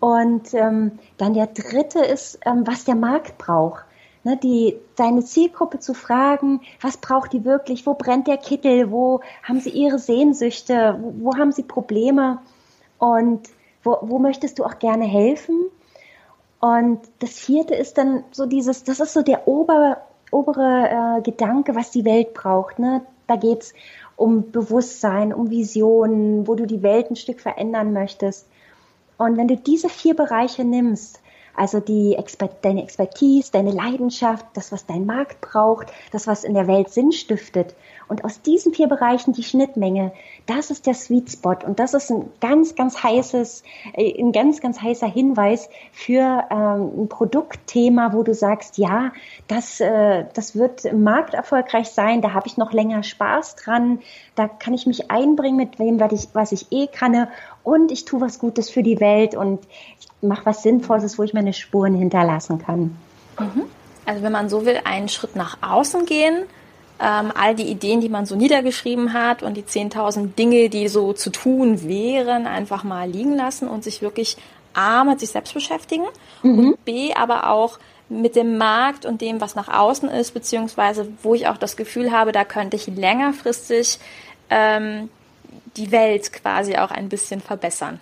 Und 0.00 0.54
ähm, 0.54 0.92
dann 1.18 1.34
der 1.34 1.46
dritte 1.46 2.00
ist, 2.00 2.40
ähm, 2.46 2.66
was 2.66 2.84
der 2.84 2.94
Markt 2.94 3.36
braucht 3.38 3.84
ne, 4.24 4.36
die, 4.36 4.76
deine 4.96 5.24
Zielgruppe 5.24 5.78
zu 5.78 5.94
fragen, 5.94 6.60
was 6.80 6.96
braucht 6.96 7.32
die 7.32 7.44
wirklich, 7.44 7.86
wo 7.86 7.94
brennt 7.94 8.26
der 8.26 8.36
Kittel, 8.36 8.90
wo 8.90 9.20
haben 9.42 9.60
sie 9.60 9.70
ihre 9.70 9.98
Sehnsüchte, 9.98 10.98
wo, 11.00 11.14
wo 11.24 11.36
haben 11.36 11.52
sie 11.52 11.62
Probleme 11.62 12.38
und 12.98 13.48
wo, 13.82 13.98
wo 14.02 14.18
möchtest 14.18 14.58
du 14.58 14.64
auch 14.64 14.78
gerne 14.78 15.04
helfen? 15.04 15.66
Und 16.60 17.00
das 17.20 17.38
vierte 17.38 17.74
ist 17.74 17.96
dann 17.96 18.24
so 18.32 18.44
dieses, 18.44 18.84
das 18.84 19.00
ist 19.00 19.14
so 19.14 19.22
der 19.22 19.48
ober, 19.48 20.02
obere 20.30 21.18
äh, 21.18 21.22
Gedanke, 21.22 21.74
was 21.74 21.90
die 21.90 22.04
Welt 22.04 22.34
braucht. 22.34 22.78
Ne? 22.78 23.02
Da 23.26 23.36
geht's 23.36 23.72
um 24.16 24.50
Bewusstsein, 24.50 25.32
um 25.32 25.48
Visionen, 25.50 26.46
wo 26.46 26.54
du 26.54 26.66
die 26.66 26.82
Welt 26.82 27.10
ein 27.10 27.16
Stück 27.16 27.40
verändern 27.40 27.94
möchtest. 27.94 28.46
Und 29.16 29.38
wenn 29.38 29.48
du 29.48 29.56
diese 29.56 29.88
vier 29.88 30.14
Bereiche 30.14 30.64
nimmst 30.64 31.19
also 31.54 31.80
die 31.80 32.14
Expert 32.14 32.64
deine 32.64 32.82
Expertise, 32.82 33.52
deine 33.52 33.72
Leidenschaft, 33.72 34.46
das, 34.54 34.72
was 34.72 34.86
dein 34.86 35.06
Markt 35.06 35.40
braucht, 35.40 35.92
das, 36.12 36.26
was 36.26 36.44
in 36.44 36.54
der 36.54 36.66
Welt 36.66 36.90
Sinn 36.90 37.12
stiftet. 37.12 37.74
Und 38.08 38.24
aus 38.24 38.42
diesen 38.42 38.74
vier 38.74 38.88
Bereichen 38.88 39.34
die 39.34 39.42
Schnittmenge, 39.42 40.12
das 40.46 40.70
ist 40.70 40.86
der 40.86 40.94
Sweet 40.94 41.30
Spot. 41.30 41.56
Und 41.64 41.78
das 41.78 41.94
ist 41.94 42.10
ein 42.10 42.30
ganz, 42.40 42.74
ganz 42.74 43.02
heißes, 43.02 43.62
äh, 43.94 44.20
ein 44.20 44.32
ganz, 44.32 44.60
ganz 44.60 44.80
heißer 44.80 45.06
Hinweis 45.06 45.68
für 45.92 46.44
ähm, 46.50 47.02
ein 47.02 47.08
Produktthema, 47.08 48.12
wo 48.12 48.22
du 48.22 48.34
sagst, 48.34 48.78
ja, 48.78 49.12
das, 49.46 49.80
äh, 49.80 50.24
das 50.34 50.56
wird 50.56 50.84
im 50.84 51.02
Markt 51.04 51.34
erfolgreich 51.34 51.90
sein, 51.90 52.20
da 52.20 52.32
habe 52.32 52.46
ich 52.46 52.56
noch 52.56 52.72
länger 52.72 53.02
Spaß 53.02 53.56
dran, 53.56 54.00
da 54.34 54.48
kann 54.48 54.74
ich 54.74 54.86
mich 54.86 55.10
einbringen 55.10 55.56
mit 55.56 55.78
dem, 55.78 56.00
was 56.00 56.12
ich, 56.12 56.28
was 56.32 56.52
ich 56.52 56.72
eh 56.72 56.86
kann 56.86 57.28
und 57.62 57.92
ich 57.92 58.04
tue 58.04 58.20
was 58.20 58.38
Gutes 58.38 58.70
für 58.70 58.82
die 58.82 59.00
Welt 59.00 59.34
und 59.34 59.60
ich 59.98 60.08
mache 60.22 60.46
was 60.46 60.62
Sinnvolles, 60.62 61.18
wo 61.18 61.22
ich 61.22 61.34
meine 61.34 61.52
Spuren 61.52 61.94
hinterlassen 61.94 62.58
kann. 62.58 62.96
Mhm. 63.38 63.62
Also 64.06 64.22
wenn 64.22 64.32
man 64.32 64.48
so 64.48 64.66
will, 64.66 64.80
einen 64.84 65.08
Schritt 65.08 65.36
nach 65.36 65.58
außen 65.60 66.06
gehen, 66.06 66.44
ähm, 67.00 67.32
all 67.34 67.54
die 67.54 67.68
Ideen, 67.68 68.00
die 68.00 68.08
man 68.08 68.26
so 68.26 68.36
niedergeschrieben 68.36 69.12
hat 69.12 69.42
und 69.42 69.56
die 69.56 69.62
10.000 69.62 70.34
Dinge, 70.34 70.68
die 70.68 70.88
so 70.88 71.12
zu 71.12 71.30
tun 71.30 71.82
wären, 71.88 72.46
einfach 72.46 72.84
mal 72.84 73.08
liegen 73.08 73.34
lassen 73.34 73.68
und 73.68 73.84
sich 73.84 74.02
wirklich 74.02 74.36
A, 74.74 75.04
mit 75.04 75.20
sich 75.20 75.30
selbst 75.30 75.54
beschäftigen 75.54 76.04
mhm. 76.42 76.58
und 76.58 76.84
B, 76.84 77.12
aber 77.14 77.50
auch 77.50 77.78
mit 78.08 78.36
dem 78.36 78.58
Markt 78.58 79.06
und 79.06 79.20
dem, 79.20 79.40
was 79.40 79.54
nach 79.54 79.68
außen 79.68 80.08
ist, 80.08 80.34
beziehungsweise 80.34 81.08
wo 81.22 81.34
ich 81.34 81.46
auch 81.46 81.56
das 81.56 81.76
Gefühl 81.76 82.10
habe, 82.10 82.32
da 82.32 82.44
könnte 82.44 82.76
ich 82.76 82.86
längerfristig 82.88 83.98
ähm, 84.50 85.08
die 85.76 85.92
Welt 85.92 86.32
quasi 86.32 86.76
auch 86.76 86.90
ein 86.90 87.08
bisschen 87.08 87.40
verbessern. 87.40 88.00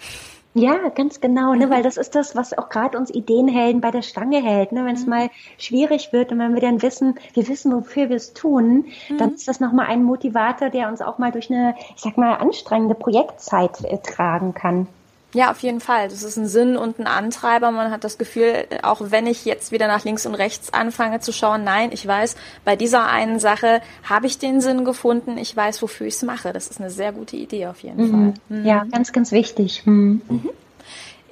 Ja, 0.54 0.88
ganz 0.88 1.20
genau, 1.20 1.54
ne, 1.54 1.70
weil 1.70 1.82
das 1.82 1.96
ist 1.96 2.14
das, 2.14 2.34
was 2.34 2.56
auch 2.56 2.68
gerade 2.68 2.98
uns 2.98 3.10
Ideenhelden 3.10 3.80
bei 3.80 3.90
der 3.90 4.02
Stange 4.02 4.42
hält. 4.42 4.72
Ne? 4.72 4.84
Wenn 4.84 4.94
es 4.94 5.04
mhm. 5.04 5.10
mal 5.10 5.30
schwierig 5.56 6.12
wird 6.12 6.32
und 6.32 6.38
wenn 6.40 6.54
wir 6.54 6.60
dann 6.60 6.82
wissen, 6.82 7.14
wir 7.34 7.46
wissen, 7.46 7.72
wofür 7.72 8.08
wir 8.08 8.16
es 8.16 8.32
tun, 8.32 8.86
mhm. 9.08 9.18
dann 9.18 9.34
ist 9.34 9.46
das 9.46 9.60
nochmal 9.60 9.86
ein 9.86 10.02
Motivator, 10.02 10.70
der 10.70 10.88
uns 10.88 11.00
auch 11.00 11.18
mal 11.18 11.30
durch 11.30 11.50
eine, 11.50 11.76
ich 11.94 12.02
sag 12.02 12.16
mal, 12.16 12.34
anstrengende 12.36 12.94
Projektzeit 12.94 13.84
äh, 13.84 13.98
tragen 13.98 14.54
kann. 14.54 14.88
Ja, 15.34 15.50
auf 15.50 15.60
jeden 15.60 15.80
Fall. 15.80 16.08
Das 16.08 16.22
ist 16.22 16.36
ein 16.38 16.46
Sinn 16.46 16.78
und 16.78 16.98
ein 16.98 17.06
Antreiber. 17.06 17.70
Man 17.70 17.90
hat 17.90 18.02
das 18.02 18.16
Gefühl, 18.16 18.66
auch 18.82 19.00
wenn 19.10 19.26
ich 19.26 19.44
jetzt 19.44 19.72
wieder 19.72 19.86
nach 19.86 20.04
links 20.04 20.24
und 20.24 20.34
rechts 20.34 20.72
anfange 20.72 21.20
zu 21.20 21.32
schauen, 21.32 21.64
nein, 21.64 21.90
ich 21.92 22.06
weiß, 22.06 22.34
bei 22.64 22.76
dieser 22.76 23.06
einen 23.08 23.38
Sache 23.38 23.82
habe 24.04 24.26
ich 24.26 24.38
den 24.38 24.62
Sinn 24.62 24.86
gefunden. 24.86 25.36
Ich 25.36 25.54
weiß, 25.54 25.82
wofür 25.82 26.06
ich 26.06 26.14
es 26.14 26.22
mache. 26.22 26.54
Das 26.54 26.68
ist 26.68 26.80
eine 26.80 26.88
sehr 26.88 27.12
gute 27.12 27.36
Idee 27.36 27.66
auf 27.66 27.80
jeden 27.80 28.06
mhm. 28.06 28.10
Fall. 28.10 28.58
Mhm. 28.58 28.66
Ja, 28.66 28.84
ganz, 28.90 29.12
ganz 29.12 29.30
wichtig. 29.30 29.82
Mhm. 29.84 30.22
Mhm. 30.28 30.50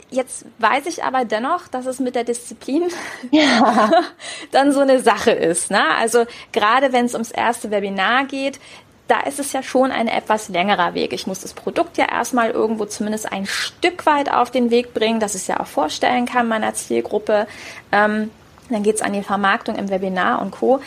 Jetzt 0.09 0.45
weiß 0.59 0.87
ich 0.87 1.03
aber 1.03 1.25
dennoch, 1.25 1.67
dass 1.67 1.87
es 1.87 1.99
mit 1.99 2.15
der 2.15 2.23
Disziplin 2.23 2.85
ja. 3.33 3.91
dann 4.53 4.73
so 4.73 4.81
eine 4.81 5.01
Sache 5.01 5.33
ist. 5.33 5.71
Ne? 5.71 5.83
Also 5.99 6.27
gerade 6.53 6.93
wenn 6.93 7.07
es 7.07 7.15
ums 7.15 7.31
erste 7.31 7.71
Webinar 7.71 8.25
geht, 8.27 8.61
da 9.09 9.21
ist 9.21 9.39
es 9.39 9.53
ja 9.53 9.63
schon 9.63 9.93
ein 9.93 10.09
etwas 10.09 10.49
längerer 10.49 10.95
Weg. 10.95 11.13
Ich 11.13 11.27
muss 11.27 11.41
das 11.41 11.53
Produkt 11.53 11.97
ja 11.97 12.07
erstmal 12.11 12.51
irgendwo 12.51 12.87
zumindest 12.87 13.31
ein 13.31 13.47
Stück 13.47 14.05
weit 14.07 14.33
auf 14.33 14.51
den 14.51 14.71
Weg 14.71 14.95
bringen, 14.95 15.21
dass 15.21 15.35
ich 15.35 15.43
es 15.43 15.47
ja 15.47 15.61
auch 15.61 15.67
vorstellen 15.67 16.27
kann 16.27 16.49
meiner 16.49 16.75
Zielgruppe. 16.75 17.47
Ähm, 17.93 18.31
dann 18.69 18.83
geht's 18.83 19.03
an 19.03 19.13
die 19.13 19.23
Vermarktung 19.23 19.77
im 19.77 19.91
Webinar 19.91 20.43
und 20.43 20.51
Co. 20.51 20.81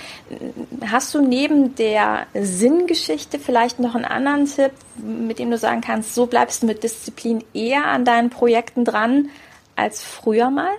Hast 0.86 1.14
du 1.14 1.22
neben 1.22 1.76
der 1.76 2.28
Sinngeschichte 2.34 3.40
vielleicht 3.40 3.80
noch 3.80 3.96
einen 3.96 4.04
anderen 4.04 4.46
Tipp, 4.46 4.72
mit 4.98 5.40
dem 5.40 5.50
du 5.50 5.58
sagen 5.58 5.80
kannst, 5.80 6.14
so 6.14 6.26
bleibst 6.26 6.62
du 6.62 6.68
mit 6.68 6.84
Disziplin 6.84 7.44
eher 7.54 7.86
an 7.86 8.04
deinen 8.04 8.30
Projekten 8.30 8.84
dran 8.84 9.30
als 9.78 10.04
früher 10.04 10.50
mal? 10.50 10.72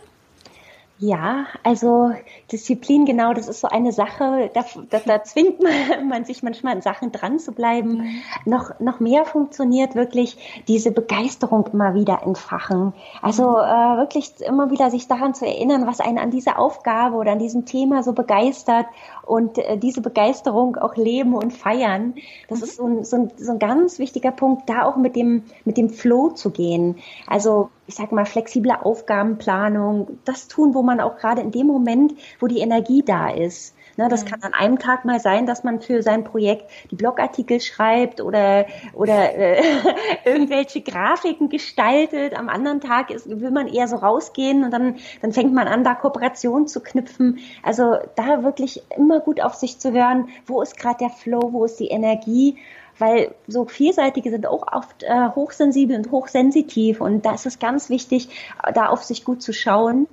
Ja, 1.02 1.46
also 1.62 2.12
Disziplin, 2.52 3.06
genau, 3.06 3.32
das 3.32 3.48
ist 3.48 3.62
so 3.62 3.68
eine 3.68 3.90
Sache, 3.90 4.50
da, 4.52 4.66
da, 4.90 4.98
da 4.98 5.24
zwingt 5.24 5.62
man, 5.62 5.72
man, 6.08 6.26
sich 6.26 6.42
manchmal 6.42 6.74
an 6.74 6.82
Sachen 6.82 7.10
dran 7.10 7.38
zu 7.38 7.52
bleiben. 7.52 8.02
Mhm. 8.02 8.22
Noch, 8.44 8.78
noch 8.80 9.00
mehr 9.00 9.24
funktioniert 9.24 9.94
wirklich 9.94 10.62
diese 10.68 10.92
Begeisterung 10.92 11.66
immer 11.72 11.94
wieder 11.94 12.22
entfachen. 12.22 12.92
Also 13.22 13.48
mhm. 13.48 13.56
äh, 13.56 13.96
wirklich 13.96 14.42
immer 14.42 14.70
wieder 14.70 14.90
sich 14.90 15.08
daran 15.08 15.32
zu 15.32 15.46
erinnern, 15.46 15.86
was 15.86 16.00
einen 16.00 16.18
an 16.18 16.30
dieser 16.30 16.58
Aufgabe 16.58 17.16
oder 17.16 17.32
an 17.32 17.38
diesem 17.38 17.64
Thema 17.64 18.02
so 18.02 18.12
begeistert 18.12 18.84
und 19.30 19.58
äh, 19.58 19.78
diese 19.78 20.00
Begeisterung 20.00 20.76
auch 20.76 20.96
leben 20.96 21.34
und 21.34 21.52
feiern. 21.52 22.14
Das 22.48 22.58
mhm. 22.58 22.64
ist 22.64 22.76
so 22.76 22.86
ein, 22.86 23.04
so, 23.04 23.16
ein, 23.16 23.30
so 23.36 23.52
ein 23.52 23.58
ganz 23.60 24.00
wichtiger 24.00 24.32
Punkt, 24.32 24.68
da 24.68 24.82
auch 24.82 24.96
mit 24.96 25.14
dem, 25.14 25.44
mit 25.64 25.76
dem 25.76 25.88
Flow 25.88 26.30
zu 26.30 26.50
gehen. 26.50 26.96
Also 27.28 27.70
ich 27.86 27.94
sage 27.94 28.14
mal, 28.14 28.26
flexible 28.26 28.72
Aufgabenplanung, 28.72 30.18
das 30.24 30.48
tun, 30.48 30.74
wo 30.74 30.82
man 30.82 31.00
auch 31.00 31.16
gerade 31.16 31.42
in 31.42 31.52
dem 31.52 31.68
Moment, 31.68 32.14
wo 32.40 32.48
die 32.48 32.58
Energie 32.58 33.02
da 33.06 33.30
ist. 33.30 33.76
Ne, 33.96 34.08
das 34.08 34.24
mhm. 34.24 34.28
kann 34.28 34.42
an 34.42 34.54
einem 34.54 34.78
Tag 34.78 35.04
mal 35.04 35.20
sein, 35.20 35.46
dass 35.46 35.64
man 35.64 35.80
für 35.80 36.02
sein 36.02 36.24
Projekt 36.24 36.70
die 36.90 36.96
Blogartikel 36.96 37.60
schreibt 37.60 38.20
oder, 38.20 38.66
oder 38.92 39.34
äh, 39.34 39.62
irgendwelche 40.24 40.80
Grafiken 40.80 41.48
gestaltet. 41.48 42.38
Am 42.38 42.48
anderen 42.48 42.80
Tag 42.80 43.10
ist, 43.10 43.28
will 43.28 43.50
man 43.50 43.68
eher 43.68 43.88
so 43.88 43.96
rausgehen 43.96 44.64
und 44.64 44.70
dann, 44.70 44.96
dann 45.22 45.32
fängt 45.32 45.52
man 45.52 45.68
an, 45.68 45.84
da 45.84 45.94
Kooperationen 45.94 46.66
zu 46.66 46.80
knüpfen. 46.80 47.38
Also 47.62 47.96
da 48.16 48.42
wirklich 48.42 48.82
immer 48.96 49.20
gut 49.20 49.40
auf 49.40 49.54
sich 49.54 49.78
zu 49.78 49.92
hören, 49.92 50.28
wo 50.46 50.62
ist 50.62 50.76
gerade 50.76 50.98
der 50.98 51.10
Flow, 51.10 51.52
wo 51.52 51.64
ist 51.64 51.80
die 51.80 51.88
Energie 51.88 52.58
weil 52.98 53.34
so 53.46 53.64
vielseitige 53.64 54.30
sind 54.30 54.46
auch 54.46 54.70
oft 54.70 55.02
äh, 55.02 55.30
hochsensibel 55.34 55.96
und 55.96 56.10
hochsensitiv 56.10 57.00
und 57.00 57.24
da 57.24 57.34
ist 57.34 57.46
es 57.46 57.58
ganz 57.58 57.88
wichtig, 57.88 58.28
da 58.74 58.88
auf 58.88 59.02
sich 59.02 59.24
gut 59.24 59.42
zu 59.42 59.54
schauen. 59.54 60.06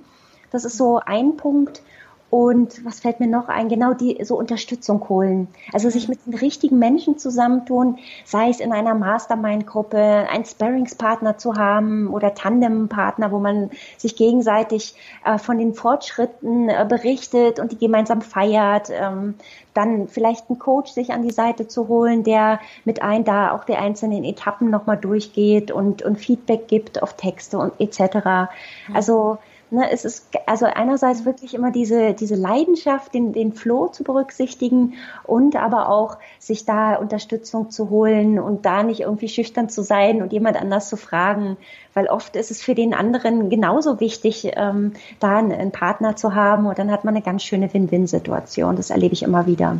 Das 0.50 0.64
ist 0.64 0.78
so 0.78 0.98
ein 1.04 1.36
Punkt. 1.36 1.82
Und 2.30 2.84
was 2.84 3.00
fällt 3.00 3.20
mir 3.20 3.26
noch 3.26 3.48
ein? 3.48 3.68
Genau 3.68 3.94
die 3.94 4.22
so 4.22 4.36
Unterstützung 4.36 5.08
holen. 5.08 5.48
Also 5.72 5.88
sich 5.88 6.08
mit 6.08 6.18
den 6.26 6.34
richtigen 6.34 6.78
Menschen 6.78 7.16
zusammentun, 7.16 7.98
sei 8.24 8.50
es 8.50 8.60
in 8.60 8.72
einer 8.72 8.94
Mastermind-Gruppe, 8.94 9.98
einen 9.98 10.44
Sparringspartner 10.44 11.38
zu 11.38 11.54
haben 11.54 12.08
oder 12.08 12.34
Tandempartner, 12.34 13.32
wo 13.32 13.38
man 13.38 13.70
sich 13.96 14.16
gegenseitig 14.16 14.94
äh, 15.24 15.38
von 15.38 15.56
den 15.56 15.72
Fortschritten 15.72 16.68
äh, 16.68 16.84
berichtet 16.86 17.60
und 17.60 17.72
die 17.72 17.78
gemeinsam 17.78 18.20
feiert. 18.20 18.90
Ähm, 18.90 19.34
dann 19.72 20.08
vielleicht 20.08 20.50
einen 20.50 20.58
Coach 20.58 20.92
sich 20.92 21.12
an 21.12 21.22
die 21.22 21.30
Seite 21.30 21.68
zu 21.68 21.88
holen, 21.88 22.24
der 22.24 22.58
mit 22.84 23.00
ein 23.00 23.24
da 23.24 23.52
auch 23.52 23.64
die 23.64 23.76
einzelnen 23.76 24.24
Etappen 24.24 24.70
nochmal 24.70 24.96
durchgeht 24.96 25.70
und, 25.70 26.02
und 26.02 26.16
Feedback 26.16 26.66
gibt 26.66 27.02
auf 27.02 27.14
Texte 27.14 27.58
und 27.58 27.80
etc. 27.80 28.50
Also 28.92 29.38
Ne, 29.70 29.90
es 29.90 30.06
ist 30.06 30.26
also 30.46 30.64
einerseits 30.64 31.26
wirklich 31.26 31.52
immer 31.52 31.70
diese, 31.70 32.14
diese 32.14 32.36
Leidenschaft, 32.36 33.12
den, 33.12 33.34
den 33.34 33.52
Flow 33.52 33.88
zu 33.88 34.02
berücksichtigen 34.02 34.94
und 35.24 35.56
aber 35.56 35.90
auch 35.90 36.16
sich 36.38 36.64
da 36.64 36.94
Unterstützung 36.94 37.70
zu 37.70 37.90
holen 37.90 38.38
und 38.38 38.64
da 38.64 38.82
nicht 38.82 39.00
irgendwie 39.00 39.28
schüchtern 39.28 39.68
zu 39.68 39.82
sein 39.82 40.22
und 40.22 40.32
jemand 40.32 40.56
anders 40.58 40.88
zu 40.88 40.96
fragen, 40.96 41.58
weil 41.92 42.06
oft 42.06 42.34
ist 42.36 42.50
es 42.50 42.62
für 42.62 42.74
den 42.74 42.94
anderen 42.94 43.50
genauso 43.50 44.00
wichtig, 44.00 44.52
ähm, 44.56 44.94
da 45.20 45.36
einen, 45.36 45.52
einen 45.52 45.72
Partner 45.72 46.16
zu 46.16 46.34
haben 46.34 46.64
und 46.64 46.78
dann 46.78 46.90
hat 46.90 47.04
man 47.04 47.14
eine 47.14 47.22
ganz 47.22 47.42
schöne 47.42 47.72
Win-Win-Situation. 47.72 48.74
Das 48.74 48.88
erlebe 48.88 49.12
ich 49.12 49.22
immer 49.22 49.46
wieder. 49.46 49.72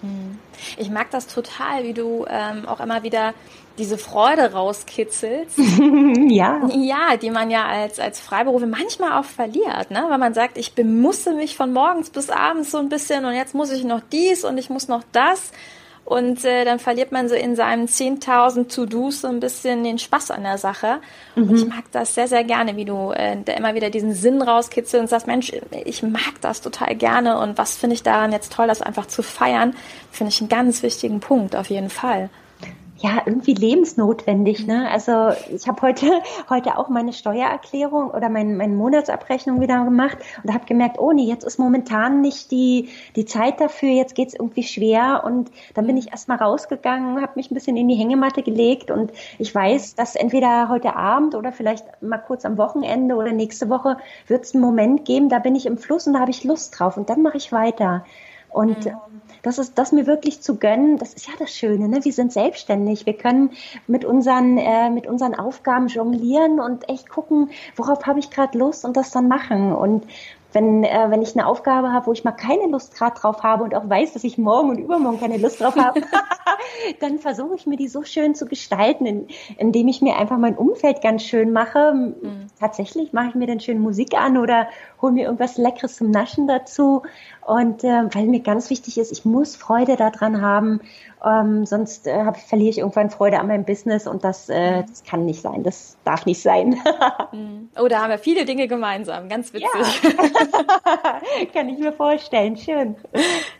Hm. 0.00 0.38
Ich 0.76 0.90
mag 0.90 1.10
das 1.10 1.26
total, 1.26 1.84
wie 1.84 1.94
du 1.94 2.26
ähm, 2.28 2.66
auch 2.66 2.80
immer 2.80 3.02
wieder 3.02 3.34
diese 3.78 3.98
Freude 3.98 4.52
rauskitzelst. 4.52 5.58
ja. 6.28 6.68
Ja, 6.74 7.16
die 7.16 7.30
man 7.30 7.50
ja 7.50 7.66
als, 7.66 7.98
als 7.98 8.20
Freiberufe 8.20 8.66
manchmal 8.66 9.18
auch 9.20 9.24
verliert, 9.24 9.90
ne? 9.90 10.04
Weil 10.08 10.18
man 10.18 10.34
sagt, 10.34 10.58
ich 10.58 10.74
bemusse 10.74 11.34
mich 11.34 11.56
von 11.56 11.72
morgens 11.72 12.10
bis 12.10 12.30
abends 12.30 12.70
so 12.70 12.78
ein 12.78 12.88
bisschen 12.88 13.24
und 13.24 13.34
jetzt 13.34 13.54
muss 13.54 13.70
ich 13.70 13.84
noch 13.84 14.00
dies 14.12 14.44
und 14.44 14.58
ich 14.58 14.70
muss 14.70 14.88
noch 14.88 15.02
das. 15.12 15.52
Und 16.06 16.44
äh, 16.44 16.64
dann 16.64 16.78
verliert 16.78 17.10
man 17.10 17.28
so 17.28 17.34
in 17.34 17.56
seinem 17.56 17.86
10.000 17.86 18.72
To-Dos 18.72 19.22
so 19.22 19.28
ein 19.28 19.40
bisschen 19.40 19.82
den 19.82 19.98
Spaß 19.98 20.30
an 20.30 20.44
der 20.44 20.56
Sache. 20.56 21.00
Mhm. 21.34 21.48
Und 21.48 21.56
ich 21.56 21.66
mag 21.66 21.82
das 21.90 22.14
sehr, 22.14 22.28
sehr 22.28 22.44
gerne, 22.44 22.76
wie 22.76 22.84
du 22.84 23.10
äh, 23.10 23.36
da 23.44 23.52
immer 23.54 23.74
wieder 23.74 23.90
diesen 23.90 24.14
Sinn 24.14 24.40
rauskitzelst 24.40 25.02
und 25.02 25.08
sagst, 25.08 25.26
Mensch, 25.26 25.52
ich 25.84 26.04
mag 26.04 26.40
das 26.40 26.60
total 26.60 26.94
gerne 26.94 27.40
und 27.40 27.58
was 27.58 27.76
finde 27.76 27.94
ich 27.94 28.04
daran 28.04 28.30
jetzt 28.30 28.52
toll, 28.52 28.68
das 28.68 28.82
einfach 28.82 29.06
zu 29.06 29.24
feiern, 29.24 29.74
finde 30.12 30.32
ich 30.32 30.40
einen 30.40 30.48
ganz 30.48 30.84
wichtigen 30.84 31.18
Punkt 31.18 31.56
auf 31.56 31.70
jeden 31.70 31.90
Fall 31.90 32.30
ja, 32.98 33.22
irgendwie 33.26 33.52
lebensnotwendig. 33.52 34.66
Ne? 34.66 34.88
Also 34.90 35.30
ich 35.54 35.68
habe 35.68 35.82
heute, 35.82 36.06
heute 36.50 36.78
auch 36.78 36.88
meine 36.88 37.12
Steuererklärung 37.12 38.10
oder 38.10 38.28
mein, 38.28 38.56
meine 38.56 38.74
Monatsabrechnung 38.74 39.60
wieder 39.60 39.84
gemacht 39.84 40.18
und 40.42 40.52
habe 40.52 40.64
gemerkt, 40.64 40.98
oh 40.98 41.12
nee, 41.12 41.26
jetzt 41.26 41.44
ist 41.44 41.58
momentan 41.58 42.22
nicht 42.22 42.50
die, 42.50 42.88
die 43.14 43.26
Zeit 43.26 43.60
dafür, 43.60 43.90
jetzt 43.90 44.14
geht's 44.14 44.34
irgendwie 44.34 44.62
schwer. 44.62 45.22
Und 45.24 45.50
dann 45.74 45.86
bin 45.86 45.96
ich 45.96 46.10
erstmal 46.10 46.38
rausgegangen, 46.38 47.20
habe 47.20 47.32
mich 47.36 47.50
ein 47.50 47.54
bisschen 47.54 47.76
in 47.76 47.88
die 47.88 47.96
Hängematte 47.96 48.42
gelegt 48.42 48.90
und 48.90 49.12
ich 49.38 49.54
weiß, 49.54 49.94
dass 49.94 50.16
entweder 50.16 50.68
heute 50.68 50.96
Abend 50.96 51.34
oder 51.34 51.52
vielleicht 51.52 51.84
mal 52.02 52.18
kurz 52.18 52.44
am 52.44 52.56
Wochenende 52.56 53.16
oder 53.16 53.32
nächste 53.32 53.68
Woche 53.68 53.98
wird 54.26 54.44
es 54.44 54.54
einen 54.54 54.62
Moment 54.62 55.04
geben, 55.04 55.28
da 55.28 55.38
bin 55.38 55.54
ich 55.54 55.66
im 55.66 55.76
Fluss 55.76 56.06
und 56.06 56.14
da 56.14 56.20
habe 56.20 56.30
ich 56.30 56.44
Lust 56.44 56.78
drauf 56.78 56.96
und 56.96 57.10
dann 57.10 57.22
mache 57.22 57.36
ich 57.36 57.52
weiter. 57.52 58.04
Und 58.56 58.86
mhm. 58.86 58.92
das 59.42 59.58
ist 59.58 59.76
das 59.76 59.92
mir 59.92 60.06
wirklich 60.06 60.40
zu 60.40 60.56
gönnen, 60.56 60.96
das 60.96 61.12
ist 61.12 61.26
ja 61.26 61.34
das 61.38 61.50
Schöne, 61.50 61.88
ne? 61.88 62.02
Wir 62.02 62.12
sind 62.14 62.32
selbstständig. 62.32 63.04
Wir 63.04 63.12
können 63.12 63.50
mit 63.86 64.06
unseren, 64.06 64.56
äh, 64.56 64.88
mit 64.88 65.06
unseren 65.06 65.34
Aufgaben 65.34 65.88
jonglieren 65.88 66.58
und 66.58 66.88
echt 66.88 67.10
gucken, 67.10 67.50
worauf 67.76 68.06
habe 68.06 68.18
ich 68.18 68.30
gerade 68.30 68.56
Lust 68.56 68.86
und 68.86 68.96
das 68.96 69.10
dann 69.10 69.28
machen. 69.28 69.74
Und 69.74 70.06
wenn, 70.54 70.84
äh, 70.84 71.10
wenn 71.10 71.20
ich 71.20 71.36
eine 71.36 71.46
Aufgabe 71.46 71.92
habe, 71.92 72.06
wo 72.06 72.12
ich 72.12 72.24
mal 72.24 72.32
keine 72.32 72.66
Lust 72.68 72.94
gerade 72.94 73.20
drauf 73.20 73.42
habe 73.42 73.62
und 73.62 73.74
auch 73.74 73.86
weiß, 73.86 74.14
dass 74.14 74.24
ich 74.24 74.38
morgen 74.38 74.70
und 74.70 74.78
übermorgen 74.78 75.20
keine 75.20 75.36
Lust 75.36 75.60
drauf 75.60 75.76
habe, 75.76 76.00
dann 77.00 77.18
versuche 77.18 77.54
ich 77.54 77.66
mir 77.66 77.76
die 77.76 77.88
so 77.88 78.02
schön 78.02 78.34
zu 78.34 78.46
gestalten, 78.46 79.06
in, 79.06 79.26
indem 79.58 79.88
ich 79.88 80.02
mir 80.02 80.16
einfach 80.16 80.38
mein 80.38 80.56
Umfeld 80.56 81.02
ganz 81.02 81.22
schön 81.22 81.52
mache. 81.52 81.92
Mhm. 81.94 82.46
Tatsächlich 82.58 83.12
mache 83.12 83.28
ich 83.28 83.34
mir 83.34 83.46
dann 83.46 83.60
schön 83.60 83.78
Musik 83.80 84.14
an 84.14 84.36
oder 84.38 84.68
hole 85.02 85.12
mir 85.12 85.24
irgendwas 85.24 85.58
Leckeres 85.58 85.96
zum 85.96 86.10
Naschen 86.10 86.46
dazu. 86.46 87.02
Und 87.44 87.84
äh, 87.84 88.04
weil 88.12 88.26
mir 88.26 88.40
ganz 88.40 88.70
wichtig 88.70 88.98
ist, 88.98 89.12
ich 89.12 89.24
muss 89.24 89.56
Freude 89.56 89.96
daran 89.96 90.40
haben 90.40 90.80
ähm, 91.24 91.66
sonst 91.66 92.06
äh, 92.06 92.24
hab, 92.24 92.36
verliere 92.36 92.70
ich 92.70 92.78
irgendwann 92.78 93.10
Freude 93.10 93.40
an 93.40 93.48
meinem 93.48 93.64
Business 93.64 94.06
und 94.06 94.22
das, 94.22 94.48
äh, 94.48 94.84
das 94.88 95.02
kann 95.02 95.24
nicht 95.24 95.40
sein. 95.40 95.62
Das 95.62 95.96
darf 96.04 96.26
nicht 96.26 96.40
sein. 96.42 96.80
Mhm. 97.32 97.70
oh, 97.78 97.88
da 97.88 98.02
haben 98.02 98.10
wir 98.10 98.18
viele 98.18 98.44
Dinge 98.44 98.68
gemeinsam. 98.68 99.28
Ganz 99.28 99.52
witzig. 99.52 99.68
Ja. 99.74 101.20
kann 101.52 101.68
ich 101.68 101.78
mir 101.78 101.92
vorstellen. 101.92 102.56
Schön. 102.56 102.94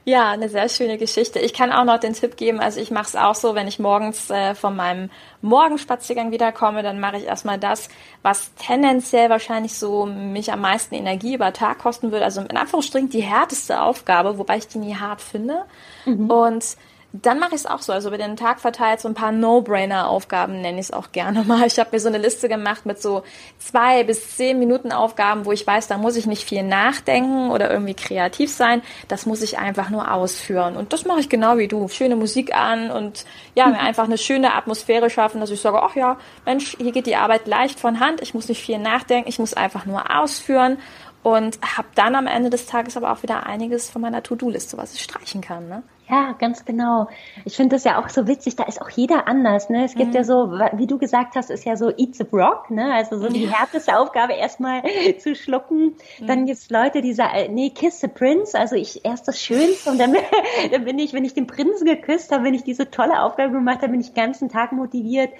Ja, 0.04 0.30
eine 0.30 0.48
sehr 0.48 0.68
schöne 0.68 0.98
Geschichte. 0.98 1.40
Ich 1.40 1.52
kann 1.52 1.72
auch 1.72 1.84
noch 1.84 1.98
den 1.98 2.12
Tipp 2.12 2.36
geben, 2.36 2.60
also 2.60 2.80
ich 2.80 2.90
mache 2.90 3.06
es 3.06 3.16
auch 3.16 3.34
so, 3.34 3.54
wenn 3.54 3.66
ich 3.66 3.78
morgens 3.78 4.30
äh, 4.30 4.54
von 4.54 4.76
meinem 4.76 5.10
Morgenspaziergang 5.42 6.30
wiederkomme, 6.30 6.82
dann 6.82 7.00
mache 7.00 7.18
ich 7.18 7.24
erstmal 7.24 7.58
das, 7.58 7.88
was 8.22 8.54
tendenziell 8.54 9.30
wahrscheinlich 9.30 9.74
so 9.74 10.06
mich 10.06 10.52
am 10.52 10.60
meisten 10.60 10.94
Energie 10.94 11.34
über 11.34 11.52
Tag 11.52 11.78
kosten 11.78 12.12
würde. 12.12 12.24
Also 12.24 12.40
in 12.40 12.56
Anführungsstrichen 12.56 13.08
die 13.08 13.22
härteste 13.22 13.80
Aufgabe, 13.80 14.38
wobei 14.38 14.58
ich 14.58 14.68
die 14.68 14.78
nie 14.78 14.96
hart 14.96 15.20
finde. 15.20 15.64
Mhm. 16.04 16.30
Und 16.30 16.76
dann 17.22 17.38
mache 17.38 17.54
ich 17.54 17.60
es 17.60 17.66
auch 17.66 17.80
so. 17.80 17.92
Also 17.92 18.08
über 18.08 18.18
den 18.18 18.36
Tag 18.36 18.60
verteilt 18.60 19.00
so 19.00 19.08
ein 19.08 19.14
paar 19.14 19.32
No-Brainer-Aufgaben, 19.32 20.60
nenne 20.60 20.80
ich 20.80 20.86
es 20.86 20.92
auch 20.92 21.12
gerne 21.12 21.44
mal. 21.44 21.66
Ich 21.66 21.78
habe 21.78 21.90
mir 21.92 22.00
so 22.00 22.08
eine 22.08 22.18
Liste 22.18 22.48
gemacht 22.48 22.86
mit 22.86 23.00
so 23.00 23.22
zwei 23.58 24.04
bis 24.04 24.36
zehn 24.36 24.58
Minuten 24.58 24.92
Aufgaben, 24.92 25.44
wo 25.44 25.52
ich 25.52 25.66
weiß, 25.66 25.88
da 25.88 25.98
muss 25.98 26.16
ich 26.16 26.26
nicht 26.26 26.48
viel 26.48 26.62
nachdenken 26.62 27.50
oder 27.50 27.70
irgendwie 27.70 27.94
kreativ 27.94 28.52
sein. 28.52 28.82
Das 29.08 29.26
muss 29.26 29.42
ich 29.42 29.58
einfach 29.58 29.90
nur 29.90 30.12
ausführen. 30.12 30.76
Und 30.76 30.92
das 30.92 31.04
mache 31.04 31.20
ich 31.20 31.28
genau 31.28 31.58
wie 31.58 31.68
du. 31.68 31.88
Schöne 31.88 32.16
Musik 32.16 32.54
an 32.54 32.90
und 32.90 33.24
ja, 33.54 33.66
mir 33.68 33.80
einfach 33.80 34.04
eine 34.04 34.18
schöne 34.18 34.54
Atmosphäre 34.54 35.10
schaffen, 35.10 35.40
dass 35.40 35.50
ich 35.50 35.60
sage, 35.60 35.82
ach 35.82 35.94
ja, 35.96 36.18
Mensch, 36.44 36.76
hier 36.78 36.92
geht 36.92 37.06
die 37.06 37.16
Arbeit 37.16 37.46
leicht 37.46 37.78
von 37.78 38.00
Hand. 38.00 38.20
Ich 38.20 38.34
muss 38.34 38.48
nicht 38.48 38.62
viel 38.62 38.78
nachdenken. 38.78 39.28
Ich 39.28 39.38
muss 39.38 39.54
einfach 39.54 39.86
nur 39.86 40.16
ausführen 40.18 40.78
und 41.22 41.58
habe 41.76 41.88
dann 41.96 42.14
am 42.14 42.28
Ende 42.28 42.50
des 42.50 42.66
Tages 42.66 42.96
aber 42.96 43.10
auch 43.10 43.24
wieder 43.24 43.46
einiges 43.46 43.90
von 43.90 44.00
meiner 44.00 44.22
To-Do-Liste, 44.22 44.76
was 44.76 44.94
ich 44.94 45.02
streichen 45.02 45.40
kann. 45.40 45.68
Ne? 45.68 45.82
Ja, 46.08 46.36
ganz 46.38 46.64
genau. 46.64 47.08
Ich 47.44 47.56
finde 47.56 47.74
das 47.74 47.82
ja 47.82 48.00
auch 48.00 48.08
so 48.08 48.28
witzig, 48.28 48.54
da 48.54 48.64
ist 48.64 48.80
auch 48.80 48.88
jeder 48.90 49.26
anders. 49.26 49.70
Ne? 49.70 49.84
Es 49.84 49.94
gibt 49.96 50.10
mhm. 50.10 50.16
ja 50.16 50.24
so, 50.24 50.52
wie 50.74 50.86
du 50.86 50.98
gesagt 50.98 51.34
hast, 51.34 51.50
ist 51.50 51.64
ja 51.64 51.76
so 51.76 51.90
Eat 51.90 52.14
the 52.14 52.22
Brock, 52.22 52.70
ne? 52.70 52.94
also 52.94 53.18
so 53.18 53.28
die 53.28 53.48
härteste 53.48 53.98
Aufgabe 53.98 54.34
erstmal 54.34 54.82
zu 55.18 55.34
schlucken. 55.34 55.96
Mhm. 56.20 56.26
Dann 56.28 56.46
gibt's 56.46 56.70
Leute, 56.70 57.00
die 57.00 57.12
sagen, 57.12 57.54
nee, 57.54 57.70
kiss 57.70 58.00
the 58.00 58.06
Prince, 58.06 58.56
also 58.56 58.76
ich 58.76 59.04
erst 59.04 59.26
das 59.26 59.42
Schönste 59.42 59.90
und 59.90 59.98
dann, 59.98 60.14
dann 60.70 60.84
bin 60.84 60.96
ich, 61.00 61.12
wenn 61.12 61.24
ich 61.24 61.34
den 61.34 61.48
Prinzen 61.48 61.86
geküsst 61.86 62.30
habe, 62.30 62.44
wenn 62.44 62.54
ich 62.54 62.62
diese 62.62 62.88
tolle 62.88 63.22
Aufgabe 63.22 63.52
gemacht 63.52 63.82
habe, 63.82 63.90
bin 63.90 64.00
ich 64.00 64.12
den 64.12 64.22
ganzen 64.22 64.48
Tag 64.48 64.70
motiviert. 64.70 65.30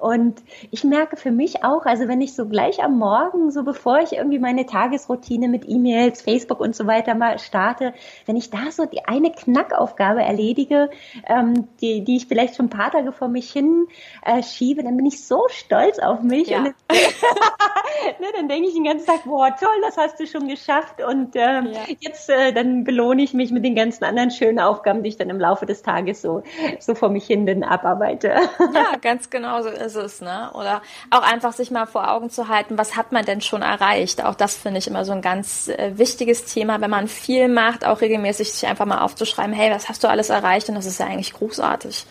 Und 0.00 0.42
ich 0.70 0.84
merke 0.84 1.16
für 1.16 1.32
mich 1.32 1.64
auch, 1.64 1.84
also 1.84 2.08
wenn 2.08 2.22
ich 2.22 2.34
so 2.34 2.46
gleich 2.46 2.82
am 2.82 2.98
Morgen, 2.98 3.50
so 3.50 3.62
bevor 3.62 3.98
ich 4.00 4.14
irgendwie 4.14 4.38
meine 4.38 4.64
Tagesroutine 4.64 5.48
mit 5.48 5.68
E-Mails, 5.68 6.22
Facebook 6.22 6.60
und 6.60 6.74
so 6.74 6.86
weiter 6.86 7.14
mal 7.14 7.38
starte, 7.38 7.92
wenn 8.24 8.36
ich 8.36 8.48
da 8.48 8.70
so 8.70 8.86
die 8.86 9.04
eine 9.04 9.30
Knackaufgabe 9.30 10.13
Aufgabe 10.14 10.22
erledige, 10.22 10.90
ähm, 11.26 11.68
die, 11.80 12.04
die 12.04 12.16
ich 12.16 12.26
vielleicht 12.26 12.56
schon 12.56 12.66
ein 12.66 12.70
paar 12.70 12.90
Tage 12.90 13.12
vor 13.12 13.28
mich 13.28 13.50
hin 13.52 13.86
äh, 14.24 14.42
schiebe, 14.42 14.82
dann 14.82 14.96
bin 14.96 15.06
ich 15.06 15.26
so 15.26 15.44
stolz 15.48 15.98
auf 15.98 16.20
mich. 16.20 16.48
Ja. 16.48 16.58
Und, 16.58 16.66
ne, 18.20 18.26
dann 18.36 18.48
denke 18.48 18.68
ich 18.68 18.74
den 18.74 18.84
ganzen 18.84 19.06
Tag, 19.06 19.24
boah, 19.24 19.54
toll, 19.58 19.74
das 19.82 19.96
hast 19.96 20.18
du 20.20 20.26
schon 20.26 20.48
geschafft. 20.48 21.02
Und 21.02 21.34
ähm, 21.34 21.72
ja. 21.72 21.80
jetzt 22.00 22.30
äh, 22.30 22.52
dann 22.52 22.84
belohne 22.84 23.22
ich 23.22 23.34
mich 23.34 23.50
mit 23.50 23.64
den 23.64 23.74
ganzen 23.74 24.04
anderen 24.04 24.30
schönen 24.30 24.60
Aufgaben, 24.60 25.02
die 25.02 25.08
ich 25.10 25.16
dann 25.16 25.30
im 25.30 25.40
Laufe 25.40 25.66
des 25.66 25.82
Tages 25.82 26.22
so, 26.22 26.42
so 26.78 26.94
vor 26.94 27.08
mich 27.08 27.26
hin 27.26 27.46
dann 27.46 27.62
abarbeite. 27.62 28.28
Ja, 28.28 28.96
ganz 29.02 29.30
genau 29.30 29.62
so 29.62 29.68
ist 29.68 29.96
es. 29.96 30.20
Ne? 30.20 30.50
Oder 30.54 30.82
auch 31.10 31.22
einfach 31.22 31.52
sich 31.52 31.70
mal 31.70 31.86
vor 31.86 32.10
Augen 32.10 32.30
zu 32.30 32.48
halten, 32.48 32.78
was 32.78 32.96
hat 32.96 33.12
man 33.12 33.24
denn 33.24 33.40
schon 33.40 33.62
erreicht? 33.62 34.24
Auch 34.24 34.34
das 34.34 34.56
finde 34.56 34.78
ich 34.78 34.86
immer 34.86 35.04
so 35.04 35.12
ein 35.12 35.22
ganz 35.22 35.68
äh, 35.68 35.92
wichtiges 35.96 36.44
Thema, 36.44 36.80
wenn 36.80 36.90
man 36.90 37.08
viel 37.08 37.48
macht, 37.48 37.84
auch 37.84 38.00
regelmäßig 38.00 38.52
sich 38.52 38.68
einfach 38.68 38.86
mal 38.86 39.00
aufzuschreiben, 39.00 39.52
hey, 39.52 39.70
was 39.70 39.88
hast 39.88 40.03
du 40.03 40.03
alles 40.08 40.30
erreicht? 40.30 40.68
Und 40.68 40.74
das 40.74 40.86
ist 40.86 40.98
ja 41.00 41.06
eigentlich 41.06 41.32
großartig. 41.32 42.06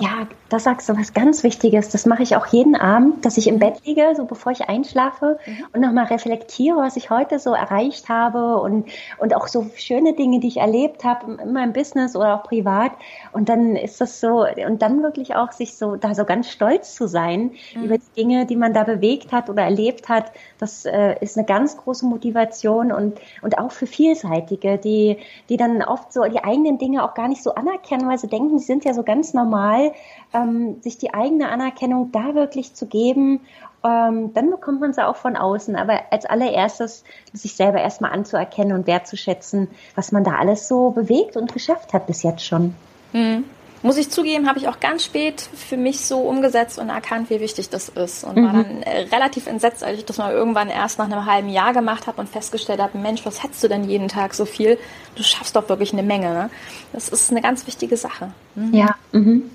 Ja, 0.00 0.26
da 0.48 0.58
sagst 0.58 0.88
du 0.88 0.96
was 0.98 1.14
ganz 1.14 1.42
Wichtiges. 1.44 1.90
Das 1.90 2.06
mache 2.06 2.22
ich 2.22 2.36
auch 2.36 2.46
jeden 2.46 2.74
Abend, 2.74 3.24
dass 3.24 3.36
ich 3.36 3.46
im 3.46 3.58
Bett 3.58 3.84
liege, 3.84 4.14
so 4.16 4.24
bevor 4.24 4.52
ich 4.52 4.68
einschlafe 4.68 5.38
mhm. 5.46 5.64
und 5.72 5.80
nochmal 5.80 6.06
reflektiere, 6.06 6.76
was 6.76 6.96
ich 6.96 7.10
heute 7.10 7.38
so 7.38 7.52
erreicht 7.52 8.08
habe 8.08 8.56
und, 8.58 8.88
und 9.18 9.34
auch 9.34 9.46
so 9.46 9.66
schöne 9.76 10.14
Dinge, 10.14 10.40
die 10.40 10.48
ich 10.48 10.56
erlebt 10.58 11.04
habe 11.04 11.38
in 11.40 11.52
meinem 11.52 11.72
Business 11.72 12.16
oder 12.16 12.34
auch 12.34 12.42
privat. 12.42 12.92
Und 13.32 13.48
dann 13.48 13.76
ist 13.76 14.00
das 14.00 14.20
so, 14.20 14.44
und 14.66 14.82
dann 14.82 15.02
wirklich 15.02 15.36
auch 15.36 15.52
sich 15.52 15.76
so, 15.76 15.96
da 15.96 16.14
so 16.14 16.24
ganz 16.24 16.50
stolz 16.50 16.94
zu 16.94 17.06
sein 17.06 17.52
mhm. 17.74 17.84
über 17.84 17.98
die 17.98 18.12
Dinge, 18.16 18.46
die 18.46 18.56
man 18.56 18.74
da 18.74 18.82
bewegt 18.82 19.32
hat 19.32 19.48
oder 19.48 19.62
erlebt 19.62 20.08
hat. 20.08 20.32
Das 20.58 20.84
äh, 20.84 21.16
ist 21.20 21.36
eine 21.36 21.46
ganz 21.46 21.76
große 21.76 22.06
Motivation 22.06 22.90
und, 22.90 23.20
und 23.42 23.58
auch 23.58 23.70
für 23.70 23.86
Vielseitige, 23.86 24.78
die, 24.78 25.18
die 25.48 25.56
dann 25.56 25.82
oft 25.82 26.12
so 26.12 26.24
die 26.24 26.42
eigenen 26.42 26.78
Dinge 26.78 27.04
auch 27.04 27.14
gar 27.14 27.28
nicht 27.28 27.42
so 27.42 27.54
anerkennen, 27.54 28.08
weil 28.08 28.18
sie 28.18 28.28
denken, 28.28 28.58
sie 28.58 28.66
sind 28.66 28.84
ja 28.84 28.92
so 28.92 29.02
ganz 29.02 29.32
normal 29.32 29.75
Fall, 29.76 29.92
ähm, 30.32 30.80
sich 30.82 30.98
die 30.98 31.14
eigene 31.14 31.48
Anerkennung 31.48 32.10
da 32.12 32.34
wirklich 32.34 32.74
zu 32.74 32.86
geben. 32.86 33.40
Ähm, 33.84 34.32
dann 34.34 34.50
bekommt 34.50 34.80
man 34.80 34.92
sie 34.92 35.06
auch 35.06 35.16
von 35.16 35.36
außen. 35.36 35.76
Aber 35.76 36.00
als 36.10 36.26
allererstes 36.26 37.04
sich 37.32 37.54
selber 37.54 37.80
erstmal 37.80 38.12
anzuerkennen 38.12 38.76
und 38.76 38.86
wertzuschätzen, 38.86 39.68
was 39.94 40.12
man 40.12 40.24
da 40.24 40.36
alles 40.36 40.68
so 40.68 40.90
bewegt 40.90 41.36
und 41.36 41.52
geschafft 41.52 41.92
hat 41.92 42.06
bis 42.06 42.22
jetzt 42.22 42.44
schon. 42.44 42.74
Mhm. 43.12 43.44
Muss 43.82 43.98
ich 43.98 44.10
zugeben, 44.10 44.48
habe 44.48 44.58
ich 44.58 44.68
auch 44.68 44.80
ganz 44.80 45.04
spät 45.04 45.40
für 45.40 45.76
mich 45.76 46.06
so 46.06 46.20
umgesetzt 46.20 46.78
und 46.78 46.88
erkannt, 46.88 47.28
wie 47.30 47.40
wichtig 47.40 47.68
das 47.68 47.88
ist. 47.90 48.24
Und 48.24 48.36
mhm. 48.36 48.44
war 48.44 48.52
dann 48.54 48.82
äh, 48.82 49.02
relativ 49.12 49.46
entsetzt, 49.46 49.84
als 49.84 49.98
ich 49.98 50.04
das 50.04 50.18
mal 50.18 50.32
irgendwann 50.32 50.68
erst 50.68 50.98
nach 50.98 51.04
einem 51.04 51.26
halben 51.26 51.50
Jahr 51.50 51.72
gemacht 51.72 52.06
habe 52.06 52.20
und 52.20 52.28
festgestellt 52.28 52.80
habe, 52.80 52.98
Mensch, 52.98 53.24
was 53.24 53.42
hättest 53.44 53.62
du 53.62 53.68
denn 53.68 53.84
jeden 53.84 54.08
Tag 54.08 54.34
so 54.34 54.44
viel? 54.44 54.78
Du 55.14 55.22
schaffst 55.22 55.54
doch 55.54 55.68
wirklich 55.68 55.92
eine 55.92 56.02
Menge. 56.02 56.32
Ne? 56.32 56.50
Das 56.92 57.10
ist 57.10 57.30
eine 57.30 57.42
ganz 57.42 57.66
wichtige 57.66 57.96
Sache. 57.96 58.32
Mhm. 58.54 58.74
Ja. 58.74 58.96
Mhm. 59.12 59.50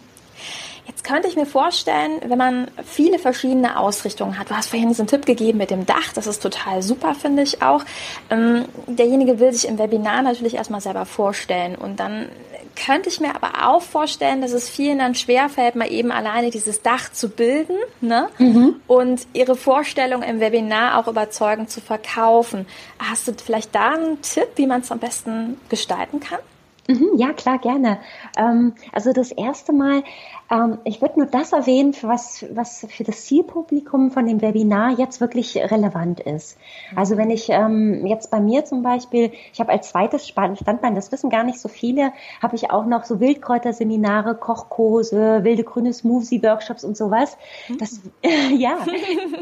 Jetzt 0.88 1.04
könnte 1.04 1.28
ich 1.28 1.36
mir 1.36 1.46
vorstellen, 1.46 2.22
wenn 2.26 2.38
man 2.38 2.68
viele 2.84 3.20
verschiedene 3.20 3.78
Ausrichtungen 3.78 4.38
hat. 4.38 4.50
Du 4.50 4.56
hast 4.56 4.70
vorhin 4.70 4.90
diesen 4.90 5.08
Tipp 5.08 5.26
gegeben 5.26 5.58
mit 5.58 5.72
dem 5.72 5.86
Dach, 5.86 6.14
das 6.14 6.28
ist 6.28 6.42
total 6.42 6.82
super, 6.82 7.16
finde 7.16 7.44
ich 7.44 7.62
auch. 7.62 7.84
Ähm, 8.30 8.66
derjenige 8.88 9.40
will 9.40 9.54
sich 9.54 9.68
im 9.68 9.78
Webinar 9.78 10.22
natürlich 10.22 10.56
erstmal 10.56 10.82
selber 10.82 11.06
vorstellen 11.06 11.76
und 11.76 12.00
dann 12.00 12.30
könnte 12.76 13.10
ich 13.10 13.20
mir 13.20 13.36
aber 13.36 13.68
auch 13.68 13.82
vorstellen, 13.82 14.42
dass 14.42 14.54
es 14.54 14.70
vielen 14.70 15.00
dann 15.00 15.16
schwerfällt, 15.16 15.76
mal 15.76 15.92
eben 15.92 16.12
alleine 16.12 16.50
dieses 16.50 16.82
Dach 16.82 17.12
zu 17.12 17.30
bilden 17.30 17.76
ne? 18.00 18.30
Mhm. 18.38 18.76
und 18.88 19.28
ihre 19.34 19.56
Vorstellung 19.56 20.24
im 20.24 20.40
Webinar 20.40 20.98
auch 20.98 21.08
überzeugend 21.08 21.70
zu 21.70 21.82
verkaufen. 21.82 22.66
Hast 23.00 23.28
du 23.28 23.34
vielleicht 23.34 23.76
da 23.76 23.92
einen 23.92 24.22
Tipp, 24.22 24.48
wie 24.56 24.68
man 24.68 24.82
es 24.82 24.92
am 24.92 25.00
besten 25.00 25.58
gestalten 25.70 26.20
kann? 26.20 26.40
Mhm, 26.88 27.12
ja, 27.16 27.32
klar, 27.34 27.60
gerne. 27.60 28.00
Ähm, 28.38 28.74
also 28.92 29.14
das 29.14 29.32
erste 29.32 29.72
Mal, 29.72 30.04
ähm, 30.52 30.80
ich 30.84 31.02
würde 31.02 31.20
nur 31.20 31.28
das 31.28 31.54
erwähnen, 31.54 31.96
was, 32.02 32.46
was 32.54 32.86
für 32.90 33.04
das 33.04 33.26
Zielpublikum 33.26 34.12
von 34.12 34.26
dem 34.28 34.42
Webinar 34.42 35.00
jetzt 35.00 35.22
wirklich 35.22 35.56
relevant 35.58 36.20
ist. 36.20 36.58
Also 36.96 37.16
wenn 37.16 37.30
ich 37.30 37.50
ähm, 37.50 38.06
jetzt 38.06 38.30
bei 38.32 38.42
mir 38.42 38.66
zum 38.66 38.84
Beispiel, 38.84 39.32
ich 39.54 39.60
habe 39.62 39.72
als 39.72 39.90
zweites 39.90 40.28
Standbein, 40.28 40.96
das 40.96 41.12
wissen 41.12 41.30
gar 41.30 41.44
nicht 41.44 41.60
so 41.60 41.70
viele, 41.70 42.12
habe 42.42 42.56
ich 42.56 42.70
auch 42.70 42.86
noch 42.86 43.06
so 43.06 43.20
Wildkräuterseminare, 43.22 44.36
Kochkurse, 44.36 45.44
wilde 45.44 45.64
grüne 45.64 45.94
Smoothie-Workshops 45.94 46.84
und 46.84 46.98
sowas. 46.98 47.38
Das, 47.80 48.02
mhm. 48.04 48.58
ja, 48.58 48.78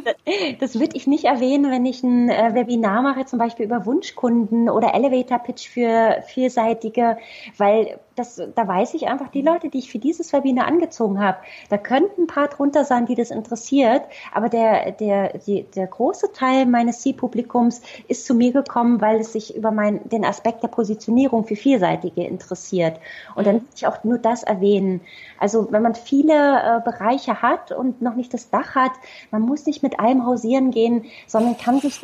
das, 0.05 0.15
das 0.59 0.79
würde 0.79 0.95
ich 0.95 1.07
nicht 1.07 1.25
erwähnen, 1.25 1.71
wenn 1.71 1.85
ich 1.85 2.03
ein 2.03 2.29
äh, 2.29 2.53
Webinar 2.53 3.01
mache, 3.01 3.25
zum 3.25 3.39
Beispiel 3.39 3.65
über 3.65 3.85
Wunschkunden 3.87 4.69
oder 4.69 4.93
Elevator-Pitch 4.93 5.69
für 5.69 6.21
vielseitige, 6.27 7.17
weil 7.57 7.99
das, 8.19 8.35
da 8.35 8.67
weiß 8.67 8.93
ich 8.93 9.07
einfach, 9.07 9.29
die 9.29 9.41
Leute, 9.41 9.69
die 9.69 9.79
ich 9.79 9.91
für 9.91 9.97
dieses 9.97 10.33
Webinar 10.33 10.67
angezogen 10.67 11.19
habe, 11.19 11.37
da 11.69 11.77
könnten 11.77 12.23
ein 12.23 12.27
paar 12.27 12.49
drunter 12.49 12.83
sein, 12.83 13.05
die 13.05 13.15
das 13.15 13.31
interessiert, 13.31 14.03
aber 14.33 14.49
der, 14.49 14.91
der, 14.91 15.37
die, 15.39 15.63
der 15.63 15.87
große 15.87 16.33
Teil 16.33 16.65
meines 16.65 16.99
Zielpublikums 16.99 17.81
ist 18.07 18.25
zu 18.25 18.35
mir 18.35 18.51
gekommen, 18.51 18.99
weil 18.99 19.21
es 19.21 19.31
sich 19.33 19.55
über 19.55 19.71
mein, 19.71 20.07
den 20.09 20.25
Aspekt 20.25 20.63
der 20.63 20.67
Positionierung 20.67 21.45
für 21.45 21.55
Vielseitige 21.55 22.25
interessiert. 22.25 22.99
Und 23.35 23.47
dann 23.47 23.55
will 23.55 23.67
ich 23.73 23.87
auch 23.87 24.03
nur 24.03 24.17
das 24.17 24.43
erwähnen. 24.43 25.01
Also 25.39 25.71
wenn 25.71 25.81
man 25.81 25.95
viele 25.95 26.33
äh, 26.33 26.81
Bereiche 26.83 27.41
hat 27.41 27.71
und 27.71 28.01
noch 28.01 28.15
nicht 28.15 28.33
das 28.33 28.49
Dach 28.49 28.75
hat, 28.75 28.91
man 29.31 29.43
muss 29.43 29.65
nicht 29.65 29.81
mit 29.81 29.99
allem 29.99 30.25
hausieren 30.25 30.71
gehen, 30.71 31.05
sondern 31.25 31.57
kann 31.57 31.79
sich, 31.79 32.01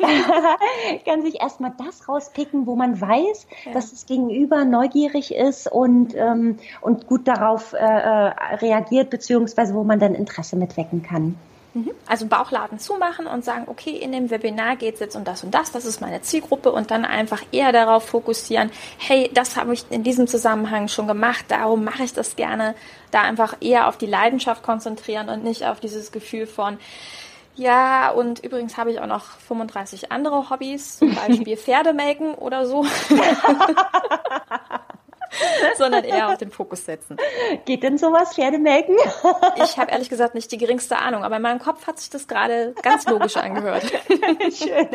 kann 1.04 1.22
sich 1.22 1.40
erstmal 1.42 1.74
das 1.76 2.08
rauspicken, 2.08 2.66
wo 2.66 2.74
man 2.74 2.98
weiß, 2.98 3.46
ja. 3.66 3.72
dass 3.72 3.90
das 3.90 4.06
Gegenüber 4.06 4.64
neugierig 4.64 5.34
ist 5.34 5.70
und 5.70 6.05
und, 6.06 6.14
ähm, 6.14 6.58
und 6.80 7.06
gut 7.06 7.26
darauf 7.26 7.72
äh, 7.72 7.76
äh, 7.78 8.32
reagiert, 8.56 9.10
beziehungsweise 9.10 9.74
wo 9.74 9.84
man 9.84 9.98
dann 9.98 10.14
Interesse 10.14 10.56
mitwecken 10.56 11.02
kann. 11.02 11.36
Mhm. 11.74 11.90
Also 12.06 12.26
Bauchladen 12.26 12.78
zumachen 12.78 13.26
und 13.26 13.44
sagen, 13.44 13.64
okay, 13.66 13.90
in 13.90 14.12
dem 14.12 14.30
Webinar 14.30 14.76
geht 14.76 14.94
es 14.94 15.00
jetzt 15.00 15.16
um 15.16 15.24
das 15.24 15.44
und 15.44 15.54
das, 15.54 15.72
das 15.72 15.84
ist 15.84 16.00
meine 16.00 16.22
Zielgruppe 16.22 16.72
und 16.72 16.90
dann 16.90 17.04
einfach 17.04 17.42
eher 17.52 17.72
darauf 17.72 18.04
fokussieren, 18.04 18.70
hey, 18.98 19.30
das 19.34 19.56
habe 19.56 19.74
ich 19.74 19.84
in 19.90 20.02
diesem 20.02 20.26
Zusammenhang 20.26 20.88
schon 20.88 21.06
gemacht, 21.06 21.46
darum 21.48 21.84
mache 21.84 22.04
ich 22.04 22.14
das 22.14 22.36
gerne. 22.36 22.74
Da 23.10 23.22
einfach 23.22 23.56
eher 23.60 23.88
auf 23.88 23.98
die 23.98 24.06
Leidenschaft 24.06 24.62
konzentrieren 24.62 25.28
und 25.28 25.44
nicht 25.44 25.64
auf 25.66 25.80
dieses 25.80 26.12
Gefühl 26.12 26.46
von, 26.46 26.78
ja, 27.56 28.10
und 28.10 28.44
übrigens 28.44 28.76
habe 28.76 28.92
ich 28.92 29.00
auch 29.00 29.06
noch 29.06 29.24
35 29.24 30.12
andere 30.12 30.50
Hobbys, 30.50 30.98
zum 30.98 31.14
Beispiel 31.26 31.56
Pferde 31.56 31.92
melken 31.92 32.34
oder 32.34 32.66
so. 32.66 32.86
sondern 35.76 36.04
eher 36.04 36.28
auf 36.28 36.38
den 36.38 36.50
Fokus 36.50 36.84
setzen. 36.84 37.16
Geht 37.64 37.82
denn 37.82 37.98
sowas, 37.98 38.34
Pferdemelken? 38.34 38.96
ich 39.64 39.78
habe 39.78 39.90
ehrlich 39.90 40.08
gesagt 40.08 40.34
nicht 40.34 40.50
die 40.52 40.58
geringste 40.58 40.98
Ahnung, 40.98 41.24
aber 41.24 41.36
in 41.36 41.42
meinem 41.42 41.58
Kopf 41.58 41.86
hat 41.86 41.98
sich 41.98 42.10
das 42.10 42.26
gerade 42.28 42.74
ganz 42.82 43.06
logisch 43.06 43.36
angehört. 43.36 43.84
Schön, 44.52 44.88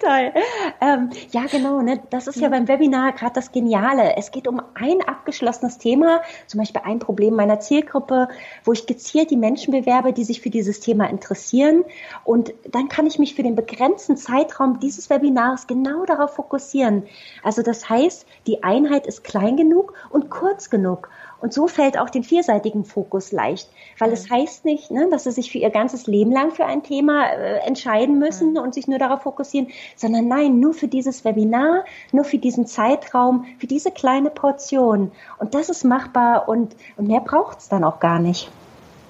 toll. 0.00 0.32
Ähm, 0.80 1.10
ja, 1.30 1.46
genau, 1.50 1.80
ne? 1.80 2.02
das 2.10 2.26
ist 2.26 2.40
ja 2.40 2.48
beim 2.48 2.68
Webinar 2.68 3.12
gerade 3.12 3.34
das 3.34 3.52
Geniale. 3.52 4.16
Es 4.16 4.30
geht 4.30 4.48
um 4.48 4.62
ein 4.74 5.00
abgeschlossenes 5.06 5.78
Thema, 5.78 6.22
zum 6.46 6.60
Beispiel 6.60 6.82
ein 6.84 6.98
Problem 6.98 7.34
meiner 7.34 7.60
Zielgruppe, 7.60 8.28
wo 8.64 8.72
ich 8.72 8.86
gezielt 8.86 9.30
die 9.30 9.36
Menschen 9.36 9.72
bewerbe, 9.72 10.12
die 10.12 10.24
sich 10.24 10.40
für 10.40 10.50
dieses 10.50 10.80
Thema 10.80 11.08
interessieren. 11.08 11.84
Und 12.24 12.54
dann 12.70 12.88
kann 12.88 13.06
ich 13.06 13.18
mich 13.18 13.34
für 13.34 13.42
den 13.42 13.54
begrenzten 13.54 14.16
Zeitraum 14.16 14.80
dieses 14.80 15.10
Webinars 15.10 15.66
genau 15.66 16.04
darauf 16.04 16.34
fokussieren. 16.34 17.04
Also 17.42 17.62
das 17.62 17.88
heißt, 17.88 18.26
die 18.46 18.62
Einheit 18.62 19.06
ist 19.06 19.24
klein 19.24 19.56
genug 19.64 19.94
und 20.10 20.30
kurz 20.30 20.70
genug. 20.70 21.08
Und 21.40 21.52
so 21.52 21.66
fällt 21.66 21.98
auch 21.98 22.08
den 22.08 22.22
vierseitigen 22.22 22.84
Fokus 22.84 23.32
leicht, 23.32 23.68
weil 23.98 24.08
mhm. 24.08 24.14
es 24.14 24.30
heißt 24.30 24.64
nicht, 24.64 24.90
ne, 24.90 25.08
dass 25.10 25.24
sie 25.24 25.32
sich 25.32 25.50
für 25.50 25.58
ihr 25.58 25.70
ganzes 25.70 26.06
Leben 26.06 26.32
lang 26.32 26.52
für 26.52 26.64
ein 26.64 26.82
Thema 26.82 27.26
äh, 27.26 27.58
entscheiden 27.66 28.18
müssen 28.18 28.52
mhm. 28.52 28.58
und 28.58 28.74
sich 28.74 28.88
nur 28.88 28.98
darauf 28.98 29.22
fokussieren, 29.22 29.68
sondern 29.96 30.28
nein, 30.28 30.60
nur 30.60 30.72
für 30.72 30.88
dieses 30.88 31.24
Webinar, 31.24 31.84
nur 32.12 32.24
für 32.24 32.38
diesen 32.38 32.66
Zeitraum, 32.66 33.46
für 33.58 33.66
diese 33.66 33.90
kleine 33.90 34.30
Portion. 34.30 35.12
Und 35.38 35.54
das 35.54 35.68
ist 35.68 35.84
machbar 35.84 36.48
und, 36.48 36.76
und 36.96 37.08
mehr 37.08 37.20
braucht 37.20 37.58
es 37.58 37.68
dann 37.68 37.84
auch 37.84 38.00
gar 38.00 38.20
nicht. 38.20 38.50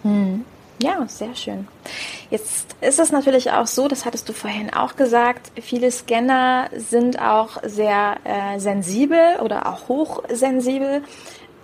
Mhm. 0.02 0.44
Ja, 0.84 1.02
sehr 1.08 1.34
schön. 1.34 1.66
Jetzt 2.28 2.76
ist 2.82 3.00
es 3.00 3.10
natürlich 3.10 3.50
auch 3.52 3.66
so, 3.66 3.88
das 3.88 4.04
hattest 4.04 4.28
du 4.28 4.34
vorhin 4.34 4.70
auch 4.70 4.96
gesagt, 4.96 5.50
viele 5.62 5.90
Scanner 5.90 6.68
sind 6.76 7.18
auch 7.18 7.56
sehr 7.62 8.16
äh, 8.24 8.58
sensibel 8.60 9.36
oder 9.42 9.66
auch 9.66 9.88
hochsensibel. 9.88 11.02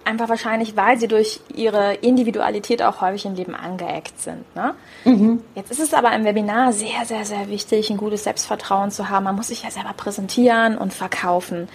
einfach 0.07 0.31
wahrscheinlich, 0.31 0.75
weil 0.75 0.99
sie 0.99 1.07
durch 1.07 1.41
ihre 1.55 1.97
Individualität 1.97 2.83
auch 2.83 3.03
häufig 3.03 3.27
im 3.27 3.35
Leben 3.35 3.55
angeeckt 3.55 4.19
sind. 4.19 4.43
Ne? 4.57 4.75
Mhm. 5.05 5.43
Jetzt 5.55 5.71
ist 5.71 5.81
es 5.81 5.93
aber 5.93 6.15
im 6.15 6.25
Webinar 6.25 6.73
sehr, 6.73 7.05
sehr, 7.05 7.27
sehr 7.27 7.51
wichtig, 7.51 7.91
ein 7.91 7.99
gutes 7.99 8.25
Selbstvertrauen 8.25 8.91
zu 8.91 9.11
haben. 9.11 9.25
Man 9.25 9.37
muss 9.37 9.49
sich 9.49 9.65
ja 9.65 9.71
selber 9.71 9.93
präsentieren 9.93 10.79
und 10.79 10.95
verkaufen. 10.95 11.69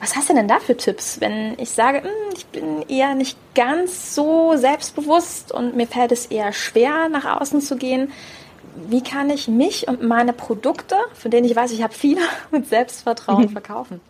Was 0.00 0.16
hast 0.16 0.28
du 0.28 0.34
denn 0.34 0.48
da 0.48 0.58
für 0.60 0.76
Tipps, 0.76 1.20
wenn 1.20 1.58
ich 1.58 1.70
sage, 1.70 2.02
hm, 2.02 2.10
ich 2.36 2.46
bin 2.46 2.82
eher 2.88 3.14
nicht 3.14 3.38
ganz 3.54 4.14
so 4.14 4.56
selbstbewusst 4.56 5.52
und 5.52 5.76
mir 5.76 5.86
fällt 5.86 6.12
es 6.12 6.26
eher 6.26 6.52
schwer, 6.52 7.08
nach 7.08 7.40
außen 7.40 7.60
zu 7.60 7.76
gehen? 7.76 8.12
Wie 8.88 9.02
kann 9.02 9.30
ich 9.30 9.48
mich 9.48 9.88
und 9.88 10.02
meine 10.02 10.32
Produkte, 10.32 10.96
von 11.14 11.30
denen 11.30 11.46
ich 11.46 11.54
weiß, 11.54 11.70
ich 11.72 11.82
habe 11.82 11.94
viele, 11.94 12.20
mit 12.50 12.68
Selbstvertrauen 12.68 13.48
verkaufen? 13.50 14.00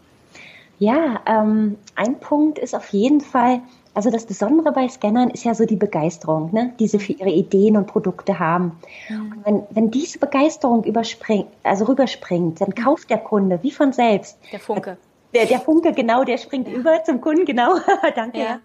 Ja, 0.79 1.21
ähm, 1.27 1.79
ein 1.95 2.19
Punkt 2.19 2.59
ist 2.59 2.75
auf 2.75 2.89
jeden 2.89 3.21
Fall, 3.21 3.61
also 3.95 4.11
das 4.11 4.27
Besondere 4.27 4.73
bei 4.73 4.89
Scannern 4.89 5.31
ist 5.31 5.45
ja 5.45 5.55
so 5.55 5.65
die 5.65 5.77
Begeisterung, 5.77 6.53
ne, 6.53 6.75
die 6.81 6.89
sie 6.89 6.99
für 6.99 7.13
ihre 7.13 7.31
Ideen 7.31 7.77
und 7.77 7.87
Produkte 7.87 8.41
haben. 8.41 8.73
Mhm. 9.09 9.33
Und 9.33 9.47
wenn, 9.47 9.63
wenn 9.71 9.91
diese 9.91 10.19
Begeisterung 10.19 10.83
überspringt, 10.83 11.47
also 11.63 11.85
rüberspringt, 11.85 12.61
dann 12.61 12.75
kauft 12.75 13.11
der 13.11 13.19
Kunde 13.19 13.61
wie 13.63 13.71
von 13.71 13.93
selbst. 13.93 14.37
Der 14.51 14.59
Funke. 14.59 14.99
Der, 15.35 15.47
der 15.47 15.61
Funke, 15.61 15.93
genau, 15.93 16.25
der 16.25 16.39
springt 16.39 16.69
ja. 16.69 16.75
über 16.75 17.03
zum 17.05 17.21
Kunden, 17.21 17.45
genau. 17.45 17.77
Danke. 18.15 18.39
Ja. 18.39 18.61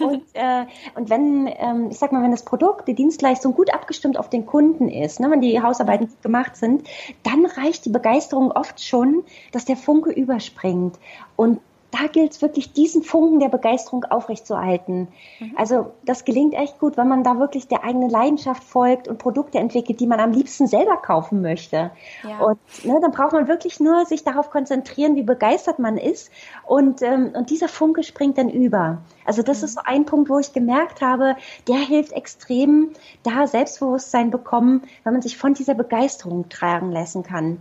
Und, 0.00 0.22
äh, 0.32 0.64
und 0.94 1.10
wenn, 1.10 1.46
ähm, 1.58 1.88
ich 1.90 1.98
sag 1.98 2.12
mal, 2.12 2.22
wenn 2.22 2.30
das 2.30 2.44
Produkt, 2.44 2.88
die 2.88 2.94
Dienstleistung 2.94 3.54
gut 3.54 3.72
abgestimmt 3.72 4.18
auf 4.18 4.30
den 4.30 4.46
Kunden 4.46 4.88
ist, 4.88 5.20
ne, 5.20 5.30
wenn 5.30 5.40
die 5.40 5.60
Hausarbeiten 5.60 6.08
gut 6.08 6.22
gemacht 6.22 6.56
sind, 6.56 6.88
dann 7.22 7.44
reicht 7.44 7.84
die 7.84 7.90
Begeisterung 7.90 8.50
oft 8.52 8.82
schon, 8.82 9.24
dass 9.52 9.64
der 9.66 9.76
Funke 9.76 10.10
überspringt. 10.10 10.98
Und 11.36 11.60
da 11.94 12.08
gilt 12.08 12.32
es 12.32 12.42
wirklich, 12.42 12.72
diesen 12.72 13.02
Funken 13.02 13.38
der 13.38 13.48
Begeisterung 13.48 14.04
aufrechtzuerhalten. 14.04 15.08
Mhm. 15.38 15.52
Also 15.54 15.92
das 16.04 16.24
gelingt 16.24 16.54
echt 16.54 16.80
gut, 16.80 16.96
wenn 16.96 17.06
man 17.06 17.22
da 17.22 17.38
wirklich 17.38 17.68
der 17.68 17.84
eigenen 17.84 18.10
Leidenschaft 18.10 18.64
folgt 18.64 19.06
und 19.06 19.18
Produkte 19.18 19.58
entwickelt, 19.58 20.00
die 20.00 20.08
man 20.08 20.18
am 20.18 20.32
liebsten 20.32 20.66
selber 20.66 20.96
kaufen 20.96 21.40
möchte. 21.40 21.92
Ja. 22.28 22.40
Und 22.40 22.58
ne, 22.84 22.98
dann 23.00 23.12
braucht 23.12 23.32
man 23.32 23.46
wirklich 23.46 23.78
nur 23.78 24.06
sich 24.06 24.24
darauf 24.24 24.50
konzentrieren, 24.50 25.14
wie 25.14 25.22
begeistert 25.22 25.78
man 25.78 25.96
ist. 25.96 26.32
Und, 26.66 27.00
ähm, 27.02 27.30
und 27.34 27.50
dieser 27.50 27.68
Funke 27.68 28.02
springt 28.02 28.38
dann 28.38 28.48
über. 28.48 28.98
Also 29.24 29.42
das 29.42 29.60
mhm. 29.60 29.64
ist 29.66 29.74
so 29.74 29.80
ein 29.84 30.04
Punkt, 30.04 30.28
wo 30.28 30.40
ich 30.40 30.52
gemerkt 30.52 31.00
habe, 31.00 31.36
der 31.68 31.78
hilft 31.78 32.12
extrem, 32.12 32.90
da 33.22 33.46
Selbstbewusstsein 33.46 34.32
bekommen, 34.32 34.82
wenn 35.04 35.12
man 35.12 35.22
sich 35.22 35.38
von 35.38 35.54
dieser 35.54 35.74
Begeisterung 35.74 36.48
tragen 36.48 36.90
lassen 36.90 37.22
kann. 37.22 37.58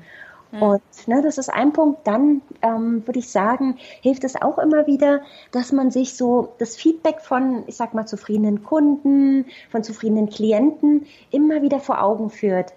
Mhm. 0.53 0.61
Und 0.61 1.07
ne, 1.07 1.21
das 1.21 1.37
ist 1.37 1.49
ein 1.49 1.73
Punkt. 1.73 2.07
Dann 2.07 2.41
ähm, 2.61 3.05
würde 3.05 3.19
ich 3.19 3.29
sagen, 3.29 3.77
hilft 4.01 4.23
es 4.23 4.41
auch 4.41 4.59
immer 4.59 4.87
wieder, 4.87 5.21
dass 5.51 5.71
man 5.71 5.91
sich 5.91 6.15
so 6.15 6.53
das 6.59 6.75
Feedback 6.75 7.21
von, 7.21 7.63
ich 7.67 7.75
sag 7.75 7.93
mal, 7.93 8.05
zufriedenen 8.05 8.63
Kunden, 8.63 9.45
von 9.69 9.83
zufriedenen 9.83 10.29
Klienten 10.29 11.07
immer 11.31 11.61
wieder 11.61 11.79
vor 11.79 12.01
Augen 12.01 12.29
führt. 12.29 12.73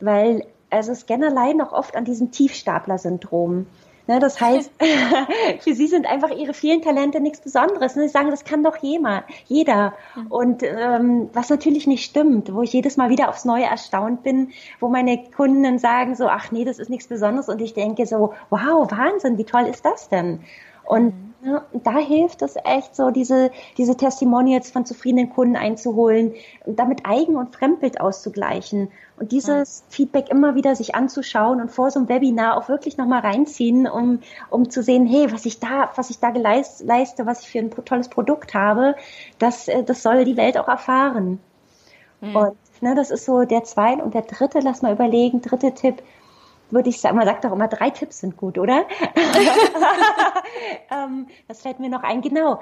Weil 0.00 0.44
also 0.70 0.94
Scanner 0.94 1.30
leiden 1.30 1.60
auch 1.60 1.72
oft 1.72 1.96
an 1.96 2.04
diesem 2.04 2.32
Tiefstapler-Syndrom. 2.32 3.66
Ne, 4.08 4.18
das 4.18 4.40
heißt, 4.40 4.72
für 5.60 5.74
sie 5.74 5.86
sind 5.86 6.06
einfach 6.06 6.30
ihre 6.30 6.54
vielen 6.54 6.82
Talente 6.82 7.20
nichts 7.20 7.40
Besonderes. 7.40 7.94
Ne? 7.94 8.02
Sie 8.02 8.08
sagen, 8.08 8.30
das 8.30 8.44
kann 8.44 8.64
doch 8.64 8.76
jemand, 8.78 9.24
jeder. 9.46 9.94
Und 10.28 10.64
ähm, 10.64 11.30
was 11.32 11.50
natürlich 11.50 11.86
nicht 11.86 12.04
stimmt, 12.04 12.52
wo 12.52 12.62
ich 12.62 12.72
jedes 12.72 12.96
Mal 12.96 13.10
wieder 13.10 13.28
aufs 13.28 13.44
Neue 13.44 13.64
erstaunt 13.64 14.24
bin, 14.24 14.50
wo 14.80 14.88
meine 14.88 15.22
Kunden 15.30 15.78
sagen 15.78 16.16
so, 16.16 16.26
ach 16.26 16.50
nee, 16.50 16.64
das 16.64 16.80
ist 16.80 16.90
nichts 16.90 17.06
Besonderes. 17.06 17.48
Und 17.48 17.60
ich 17.60 17.74
denke 17.74 18.06
so, 18.06 18.34
wow, 18.50 18.90
Wahnsinn, 18.90 19.38
wie 19.38 19.44
toll 19.44 19.66
ist 19.66 19.84
das 19.84 20.08
denn? 20.08 20.40
Und 20.84 21.06
mhm. 21.06 21.32
Ja, 21.44 21.64
da 21.72 21.98
hilft 21.98 22.40
es 22.42 22.54
echt 22.62 22.94
so, 22.94 23.10
diese, 23.10 23.50
diese 23.76 23.96
Testimonials 23.96 24.70
von 24.70 24.86
zufriedenen 24.86 25.30
Kunden 25.30 25.56
einzuholen, 25.56 26.34
damit 26.66 27.04
Eigen- 27.04 27.34
und 27.34 27.56
Fremdbild 27.56 28.00
auszugleichen 28.00 28.92
und 29.18 29.32
dieses 29.32 29.80
ja. 29.80 29.86
Feedback 29.88 30.30
immer 30.30 30.54
wieder 30.54 30.76
sich 30.76 30.94
anzuschauen 30.94 31.60
und 31.60 31.72
vor 31.72 31.90
so 31.90 31.98
einem 31.98 32.08
Webinar 32.08 32.56
auch 32.56 32.68
wirklich 32.68 32.96
nochmal 32.96 33.22
reinziehen, 33.22 33.88
um, 33.88 34.20
um 34.50 34.70
zu 34.70 34.84
sehen, 34.84 35.04
hey, 35.04 35.32
was 35.32 35.44
ich 35.44 35.58
da, 35.58 35.90
was 35.96 36.10
ich 36.10 36.20
da 36.20 36.30
geleist, 36.30 36.84
leiste, 36.84 37.26
was 37.26 37.40
ich 37.40 37.48
für 37.48 37.58
ein 37.58 37.72
tolles 37.72 38.08
Produkt 38.08 38.54
habe, 38.54 38.94
das, 39.40 39.66
äh, 39.66 39.82
das 39.82 40.04
soll 40.04 40.24
die 40.24 40.36
Welt 40.36 40.56
auch 40.56 40.68
erfahren. 40.68 41.40
Mhm. 42.20 42.36
Und 42.36 42.56
ne, 42.80 42.94
das 42.94 43.10
ist 43.10 43.24
so 43.24 43.42
der 43.42 43.64
zweite 43.64 44.04
und 44.04 44.14
der 44.14 44.22
dritte, 44.22 44.60
lass 44.60 44.82
mal 44.82 44.92
überlegen, 44.92 45.42
dritte 45.42 45.72
Tipp, 45.72 46.04
würde 46.72 46.88
ich 46.88 47.00
sagen, 47.00 47.16
man 47.16 47.26
sagt 47.26 47.44
doch 47.44 47.52
immer, 47.52 47.68
drei 47.68 47.90
Tipps 47.90 48.18
sind 48.20 48.36
gut, 48.36 48.58
oder? 48.58 48.86
ähm, 50.90 51.28
das 51.48 51.62
fällt 51.62 51.80
mir 51.80 51.88
noch 51.88 52.02
ein, 52.02 52.20
genau 52.20 52.60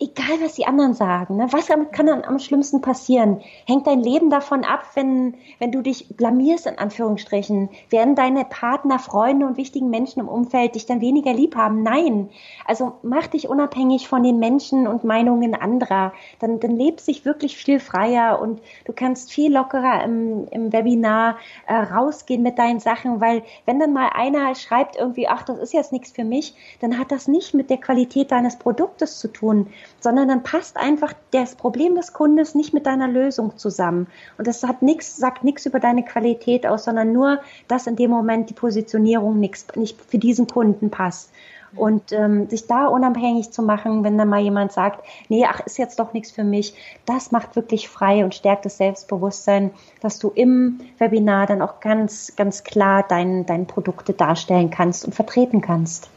egal 0.00 0.40
was 0.40 0.54
die 0.54 0.66
anderen 0.66 0.94
sagen, 0.94 1.36
ne? 1.36 1.48
was 1.50 1.66
kann 1.66 2.06
dann 2.06 2.24
am 2.24 2.38
schlimmsten 2.38 2.80
passieren? 2.80 3.40
Hängt 3.66 3.86
dein 3.86 4.00
Leben 4.00 4.30
davon 4.30 4.64
ab, 4.64 4.84
wenn, 4.94 5.34
wenn 5.58 5.72
du 5.72 5.82
dich 5.82 6.08
blamierst, 6.16 6.66
in 6.66 6.78
Anführungsstrichen? 6.78 7.68
Werden 7.90 8.14
deine 8.14 8.44
Partner, 8.44 8.98
Freunde 9.00 9.46
und 9.46 9.56
wichtigen 9.56 9.90
Menschen 9.90 10.20
im 10.20 10.28
Umfeld 10.28 10.76
dich 10.76 10.86
dann 10.86 11.00
weniger 11.00 11.32
lieb 11.32 11.56
haben? 11.56 11.82
Nein. 11.82 12.28
Also 12.64 12.92
mach 13.02 13.26
dich 13.26 13.48
unabhängig 13.48 14.06
von 14.06 14.22
den 14.22 14.38
Menschen 14.38 14.86
und 14.86 15.02
Meinungen 15.02 15.54
anderer. 15.54 16.12
Dann, 16.38 16.60
dann 16.60 16.76
lebst 16.76 17.08
dich 17.08 17.24
wirklich 17.24 17.56
viel 17.56 17.80
freier 17.80 18.40
und 18.40 18.60
du 18.84 18.92
kannst 18.92 19.32
viel 19.32 19.52
lockerer 19.52 20.04
im, 20.04 20.46
im 20.50 20.72
Webinar 20.72 21.38
äh, 21.66 21.74
rausgehen 21.74 22.42
mit 22.42 22.58
deinen 22.58 22.78
Sachen, 22.78 23.20
weil 23.20 23.42
wenn 23.66 23.80
dann 23.80 23.92
mal 23.92 24.10
einer 24.14 24.54
schreibt 24.54 24.96
irgendwie, 24.96 25.26
ach, 25.26 25.42
das 25.42 25.58
ist 25.58 25.72
jetzt 25.72 25.92
nichts 25.92 26.12
für 26.12 26.24
mich, 26.24 26.54
dann 26.80 26.98
hat 26.98 27.10
das 27.10 27.26
nicht 27.26 27.52
mit 27.54 27.68
der 27.68 27.78
Qualität 27.78 28.30
deines 28.30 28.56
Produktes 28.56 29.18
zu 29.18 29.28
tun, 29.28 29.66
sondern 30.00 30.28
dann 30.28 30.42
passt 30.42 30.76
einfach 30.76 31.12
das 31.32 31.54
Problem 31.54 31.94
des 31.94 32.12
Kundes 32.12 32.54
nicht 32.54 32.72
mit 32.74 32.86
deiner 32.86 33.08
Lösung 33.08 33.56
zusammen. 33.56 34.06
Und 34.36 34.46
das 34.46 34.62
hat 34.62 34.82
nichts, 34.82 35.16
sagt 35.16 35.44
nichts 35.44 35.66
über 35.66 35.80
deine 35.80 36.04
Qualität 36.04 36.66
aus, 36.66 36.84
sondern 36.84 37.12
nur, 37.12 37.40
dass 37.66 37.86
in 37.86 37.96
dem 37.96 38.10
Moment 38.10 38.50
die 38.50 38.54
Positionierung 38.54 39.38
nix, 39.40 39.66
nicht 39.74 40.00
für 40.00 40.18
diesen 40.18 40.46
Kunden 40.46 40.90
passt. 40.90 41.30
Und 41.76 42.12
ähm, 42.12 42.48
sich 42.48 42.66
da 42.66 42.86
unabhängig 42.86 43.50
zu 43.50 43.60
machen, 43.62 44.02
wenn 44.02 44.16
dann 44.16 44.28
mal 44.28 44.40
jemand 44.40 44.72
sagt, 44.72 45.04
nee, 45.28 45.44
ach, 45.46 45.60
ist 45.60 45.76
jetzt 45.76 45.98
doch 45.98 46.14
nichts 46.14 46.30
für 46.30 46.44
mich, 46.44 46.74
das 47.04 47.30
macht 47.30 47.56
wirklich 47.56 47.90
frei 47.90 48.24
und 48.24 48.34
stärkt 48.34 48.64
das 48.64 48.78
Selbstbewusstsein, 48.78 49.72
dass 50.00 50.18
du 50.18 50.32
im 50.34 50.80
Webinar 50.96 51.46
dann 51.46 51.60
auch 51.60 51.80
ganz, 51.80 52.32
ganz 52.36 52.64
klar 52.64 53.04
dein, 53.06 53.44
deine 53.44 53.66
Produkte 53.66 54.14
darstellen 54.14 54.70
kannst 54.70 55.04
und 55.04 55.14
vertreten 55.14 55.60
kannst. 55.60 56.08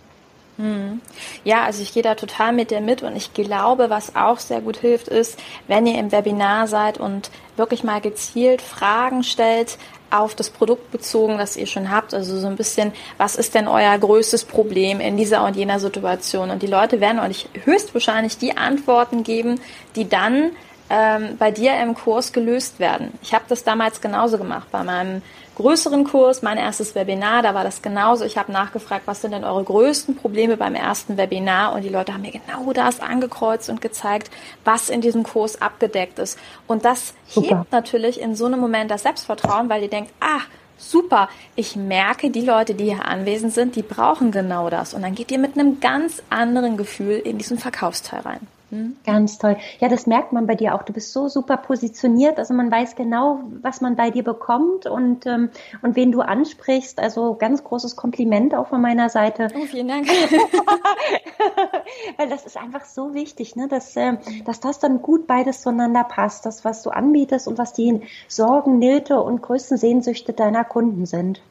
Hm. 0.61 1.01
Ja, 1.43 1.63
also 1.63 1.81
ich 1.81 1.91
gehe 1.91 2.03
da 2.03 2.13
total 2.13 2.53
mit 2.53 2.69
dir 2.69 2.81
mit 2.81 3.01
und 3.01 3.15
ich 3.15 3.33
glaube, 3.33 3.89
was 3.89 4.15
auch 4.15 4.37
sehr 4.37 4.61
gut 4.61 4.77
hilft, 4.77 5.07
ist, 5.07 5.39
wenn 5.67 5.87
ihr 5.87 5.97
im 5.97 6.11
Webinar 6.11 6.67
seid 6.67 6.99
und 6.99 7.31
wirklich 7.57 7.83
mal 7.83 7.99
gezielt 7.99 8.61
Fragen 8.61 9.23
stellt 9.23 9.79
auf 10.11 10.35
das 10.35 10.51
Produkt 10.51 10.91
bezogen, 10.91 11.39
das 11.39 11.57
ihr 11.57 11.65
schon 11.65 11.89
habt. 11.89 12.13
Also 12.13 12.37
so 12.37 12.45
ein 12.45 12.57
bisschen, 12.57 12.91
was 13.17 13.35
ist 13.35 13.55
denn 13.55 13.67
euer 13.67 13.97
größtes 13.97 14.45
Problem 14.45 14.99
in 14.99 15.17
dieser 15.17 15.43
und 15.45 15.55
jener 15.55 15.79
Situation? 15.79 16.51
Und 16.51 16.61
die 16.61 16.67
Leute 16.67 16.99
werden 16.99 17.19
euch 17.19 17.47
höchstwahrscheinlich 17.63 18.37
die 18.37 18.55
Antworten 18.55 19.23
geben, 19.23 19.59
die 19.95 20.07
dann 20.07 20.51
ähm, 20.91 21.37
bei 21.39 21.49
dir 21.49 21.79
im 21.81 21.95
Kurs 21.95 22.33
gelöst 22.33 22.79
werden. 22.79 23.17
Ich 23.23 23.33
habe 23.33 23.45
das 23.47 23.63
damals 23.63 23.99
genauso 23.99 24.37
gemacht 24.37 24.67
bei 24.71 24.83
meinem 24.83 25.23
größeren 25.55 26.03
Kurs, 26.03 26.41
mein 26.41 26.57
erstes 26.57 26.95
Webinar, 26.95 27.41
da 27.41 27.53
war 27.53 27.63
das 27.63 27.81
genauso. 27.81 28.25
Ich 28.25 28.37
habe 28.37 28.51
nachgefragt, 28.51 29.03
was 29.05 29.21
sind 29.21 29.31
denn 29.31 29.43
eure 29.43 29.63
größten 29.63 30.15
Probleme 30.15 30.57
beim 30.57 30.75
ersten 30.75 31.17
Webinar? 31.17 31.73
Und 31.73 31.83
die 31.83 31.89
Leute 31.89 32.13
haben 32.13 32.21
mir 32.21 32.31
genau 32.31 32.73
das 32.73 32.99
angekreuzt 32.99 33.69
und 33.69 33.81
gezeigt, 33.81 34.31
was 34.65 34.89
in 34.89 35.01
diesem 35.01 35.23
Kurs 35.23 35.61
abgedeckt 35.61 36.19
ist. 36.19 36.37
Und 36.67 36.85
das 36.85 37.13
Super. 37.27 37.59
hebt 37.59 37.71
natürlich 37.71 38.21
in 38.21 38.35
so 38.35 38.45
einem 38.45 38.59
Moment 38.59 38.91
das 38.91 39.03
Selbstvertrauen, 39.03 39.69
weil 39.69 39.83
ihr 39.83 39.89
denkt, 39.89 40.11
ah, 40.19 40.41
super, 40.77 41.29
ich 41.55 41.75
merke, 41.75 42.31
die 42.31 42.41
Leute, 42.41 42.73
die 42.73 42.85
hier 42.85 43.05
anwesend 43.05 43.53
sind, 43.53 43.75
die 43.75 43.83
brauchen 43.83 44.31
genau 44.31 44.69
das. 44.69 44.93
Und 44.93 45.03
dann 45.03 45.15
geht 45.15 45.31
ihr 45.31 45.39
mit 45.39 45.57
einem 45.57 45.79
ganz 45.79 46.23
anderen 46.29 46.77
Gefühl 46.77 47.17
in 47.17 47.37
diesen 47.37 47.57
Verkaufsteil 47.57 48.21
rein. 48.21 48.47
Hm? 48.71 48.95
Ganz 49.05 49.37
toll. 49.37 49.57
Ja, 49.79 49.89
das 49.89 50.07
merkt 50.07 50.31
man 50.31 50.47
bei 50.47 50.55
dir 50.55 50.73
auch. 50.73 50.83
Du 50.83 50.93
bist 50.93 51.11
so 51.11 51.27
super 51.27 51.57
positioniert. 51.57 52.39
Also 52.39 52.53
man 52.53 52.71
weiß 52.71 52.95
genau, 52.95 53.41
was 53.61 53.81
man 53.81 53.97
bei 53.97 54.11
dir 54.11 54.23
bekommt 54.23 54.85
und, 54.85 55.25
ähm, 55.25 55.49
und 55.81 55.97
wen 55.97 56.13
du 56.13 56.21
ansprichst. 56.21 56.99
Also 56.99 57.35
ganz 57.35 57.65
großes 57.65 57.97
Kompliment 57.97 58.55
auch 58.55 58.67
von 58.67 58.81
meiner 58.81 59.09
Seite. 59.09 59.49
Oh, 59.55 59.65
vielen 59.65 59.89
Dank. 59.89 60.07
Weil 62.17 62.29
das 62.29 62.45
ist 62.45 62.55
einfach 62.55 62.85
so 62.85 63.13
wichtig, 63.13 63.57
ne? 63.57 63.67
dass, 63.67 63.97
äh, 63.97 64.13
dass 64.45 64.61
das 64.61 64.79
dann 64.79 65.01
gut 65.01 65.27
beides 65.27 65.61
zueinander 65.61 66.05
passt. 66.05 66.45
Das, 66.45 66.63
was 66.63 66.81
du 66.81 66.91
anbietest 66.91 67.49
und 67.49 67.57
was 67.57 67.73
die 67.73 67.99
Sorgen, 68.29 68.79
Nöte 68.79 69.21
und 69.21 69.41
größten 69.41 69.77
Sehnsüchte 69.77 70.31
deiner 70.31 70.63
Kunden 70.63 71.05
sind. 71.05 71.41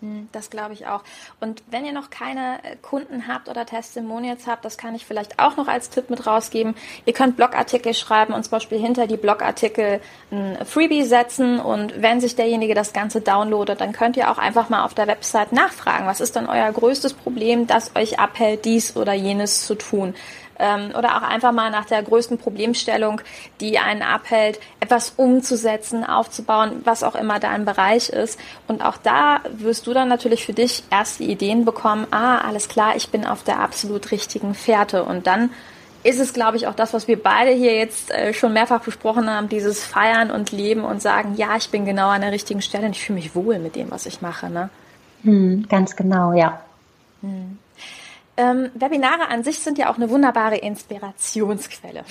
Hm, 0.00 0.28
das 0.32 0.48
glaube 0.48 0.72
ich 0.72 0.86
auch. 0.86 1.02
Und 1.40 1.62
wenn 1.70 1.84
ihr 1.84 1.92
noch 1.92 2.08
keine 2.08 2.58
äh, 2.64 2.76
Kunden 2.80 3.28
habt 3.28 3.48
oder 3.48 3.66
Testimonials 3.66 4.46
habt, 4.46 4.64
das 4.64 4.78
kann 4.78 4.94
ich 4.94 5.04
vielleicht 5.04 5.38
auch 5.38 5.56
noch 5.56 5.68
als 5.68 5.90
Tipp 5.90 6.08
mit 6.08 6.26
rausgeben. 6.26 6.74
Ihr 7.04 7.12
könnt 7.12 7.36
Blogartikel 7.36 7.92
schreiben 7.92 8.32
und 8.32 8.42
zum 8.42 8.52
Beispiel 8.52 8.78
hinter 8.78 9.06
die 9.06 9.18
Blogartikel 9.18 10.00
ein 10.30 10.64
Freebie 10.64 11.02
setzen 11.02 11.60
und 11.60 12.00
wenn 12.00 12.20
sich 12.20 12.34
derjenige 12.34 12.74
das 12.74 12.92
Ganze 12.92 13.20
downloadet, 13.20 13.80
dann 13.80 13.92
könnt 13.92 14.16
ihr 14.16 14.30
auch 14.30 14.38
einfach 14.38 14.70
mal 14.70 14.84
auf 14.84 14.94
der 14.94 15.06
Website 15.06 15.52
nachfragen, 15.52 16.06
was 16.06 16.20
ist 16.20 16.36
denn 16.36 16.46
euer 16.46 16.70
größtes 16.72 17.14
Problem, 17.14 17.66
das 17.66 17.94
euch 17.94 18.18
abhält, 18.18 18.64
dies 18.64 18.96
oder 18.96 19.12
jenes 19.12 19.66
zu 19.66 19.74
tun 19.74 20.14
ähm, 20.60 20.92
oder 20.96 21.16
auch 21.16 21.22
einfach 21.22 21.52
mal 21.52 21.70
nach 21.70 21.86
der 21.86 22.02
größten 22.02 22.38
Problemstellung, 22.38 23.20
die 23.60 23.78
einen 23.78 24.02
abhält, 24.02 24.60
etwas 24.78 25.14
umzusetzen, 25.16 26.04
aufzubauen, 26.04 26.82
was 26.84 27.02
auch 27.02 27.14
immer 27.14 27.40
dein 27.40 27.64
Bereich 27.64 28.10
ist. 28.10 28.38
Und 28.68 28.84
auch 28.84 28.96
da 28.98 29.40
wirst 29.52 29.86
du 29.86 29.94
dann 29.94 30.08
natürlich 30.08 30.44
für 30.44 30.52
dich 30.52 30.84
erste 30.90 31.24
Ideen 31.24 31.64
bekommen, 31.64 32.06
ah, 32.10 32.38
alles 32.38 32.68
klar, 32.68 32.94
ich 32.96 33.10
bin 33.10 33.26
auf 33.26 33.42
der 33.42 33.60
absolut 33.60 34.10
richtigen 34.10 34.54
Fährte. 34.54 35.04
Und 35.04 35.26
dann 35.26 35.50
ist 36.02 36.18
es, 36.18 36.32
glaube 36.32 36.56
ich, 36.56 36.66
auch 36.66 36.74
das, 36.74 36.94
was 36.94 37.08
wir 37.08 37.22
beide 37.22 37.50
hier 37.50 37.76
jetzt 37.76 38.10
äh, 38.10 38.32
schon 38.32 38.52
mehrfach 38.52 38.80
besprochen 38.80 39.28
haben, 39.28 39.48
dieses 39.48 39.84
Feiern 39.84 40.30
und 40.30 40.50
Leben 40.50 40.84
und 40.84 41.02
sagen, 41.02 41.34
ja, 41.36 41.56
ich 41.56 41.70
bin 41.70 41.84
genau 41.84 42.08
an 42.08 42.22
der 42.22 42.32
richtigen 42.32 42.62
Stelle 42.62 42.86
und 42.86 42.96
ich 42.96 43.04
fühle 43.04 43.18
mich 43.18 43.34
wohl 43.34 43.58
mit 43.58 43.76
dem, 43.76 43.90
was 43.90 44.06
ich 44.06 44.22
mache. 44.22 44.48
Ne? 44.48 44.70
Hm, 45.24 45.66
ganz 45.68 45.96
genau, 45.96 46.32
ja. 46.32 46.60
Hm. 47.20 47.58
Ähm, 48.40 48.70
Webinare 48.74 49.28
an 49.28 49.44
sich 49.44 49.58
sind 49.58 49.76
ja 49.76 49.90
auch 49.90 49.96
eine 49.96 50.08
wunderbare 50.08 50.56
Inspirationsquelle. 50.56 52.04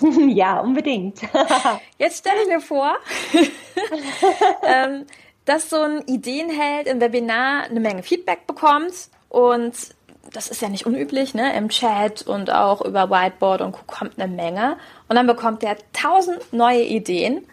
ja, 0.28 0.60
unbedingt. 0.60 1.20
Jetzt 1.98 2.18
stelle 2.18 2.42
ich 2.42 2.48
mir 2.48 2.60
vor, 2.60 2.94
ähm, 4.62 5.06
dass 5.44 5.70
so 5.70 5.80
ein 5.80 6.02
Ideenheld 6.06 6.86
im 6.86 7.00
Webinar 7.00 7.64
eine 7.64 7.80
Menge 7.80 8.04
Feedback 8.04 8.46
bekommt 8.46 8.92
und 9.28 9.74
das 10.32 10.48
ist 10.48 10.62
ja 10.62 10.68
nicht 10.68 10.86
unüblich, 10.86 11.34
ne? 11.34 11.54
Im 11.56 11.68
Chat 11.68 12.22
und 12.22 12.52
auch 12.52 12.80
über 12.82 13.10
Whiteboard 13.10 13.60
und 13.60 13.72
kommt 13.88 14.20
eine 14.20 14.32
Menge. 14.32 14.76
Und 15.08 15.16
dann 15.16 15.26
bekommt 15.26 15.64
er 15.64 15.76
tausend 15.92 16.52
neue 16.52 16.84
Ideen. 16.84 17.44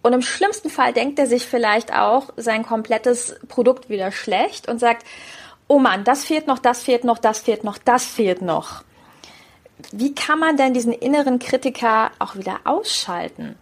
Und 0.00 0.12
im 0.12 0.22
schlimmsten 0.22 0.70
Fall 0.70 0.92
denkt 0.92 1.18
er 1.18 1.26
sich 1.26 1.44
vielleicht 1.44 1.92
auch 1.92 2.28
sein 2.36 2.62
komplettes 2.62 3.34
Produkt 3.48 3.88
wieder 3.88 4.12
schlecht 4.12 4.68
und 4.68 4.78
sagt, 4.78 5.04
oh 5.68 5.78
Mann, 5.78 6.04
das 6.04 6.24
fehlt 6.24 6.46
noch, 6.46 6.58
das 6.58 6.82
fehlt 6.82 7.04
noch, 7.04 7.18
das 7.18 7.40
fehlt 7.40 7.64
noch, 7.64 7.78
das 7.78 8.04
fehlt 8.06 8.42
noch. 8.42 8.82
Wie 9.92 10.14
kann 10.14 10.38
man 10.38 10.56
denn 10.56 10.72
diesen 10.74 10.92
inneren 10.92 11.38
Kritiker 11.38 12.10
auch 12.18 12.36
wieder 12.36 12.60
ausschalten? 12.64 13.56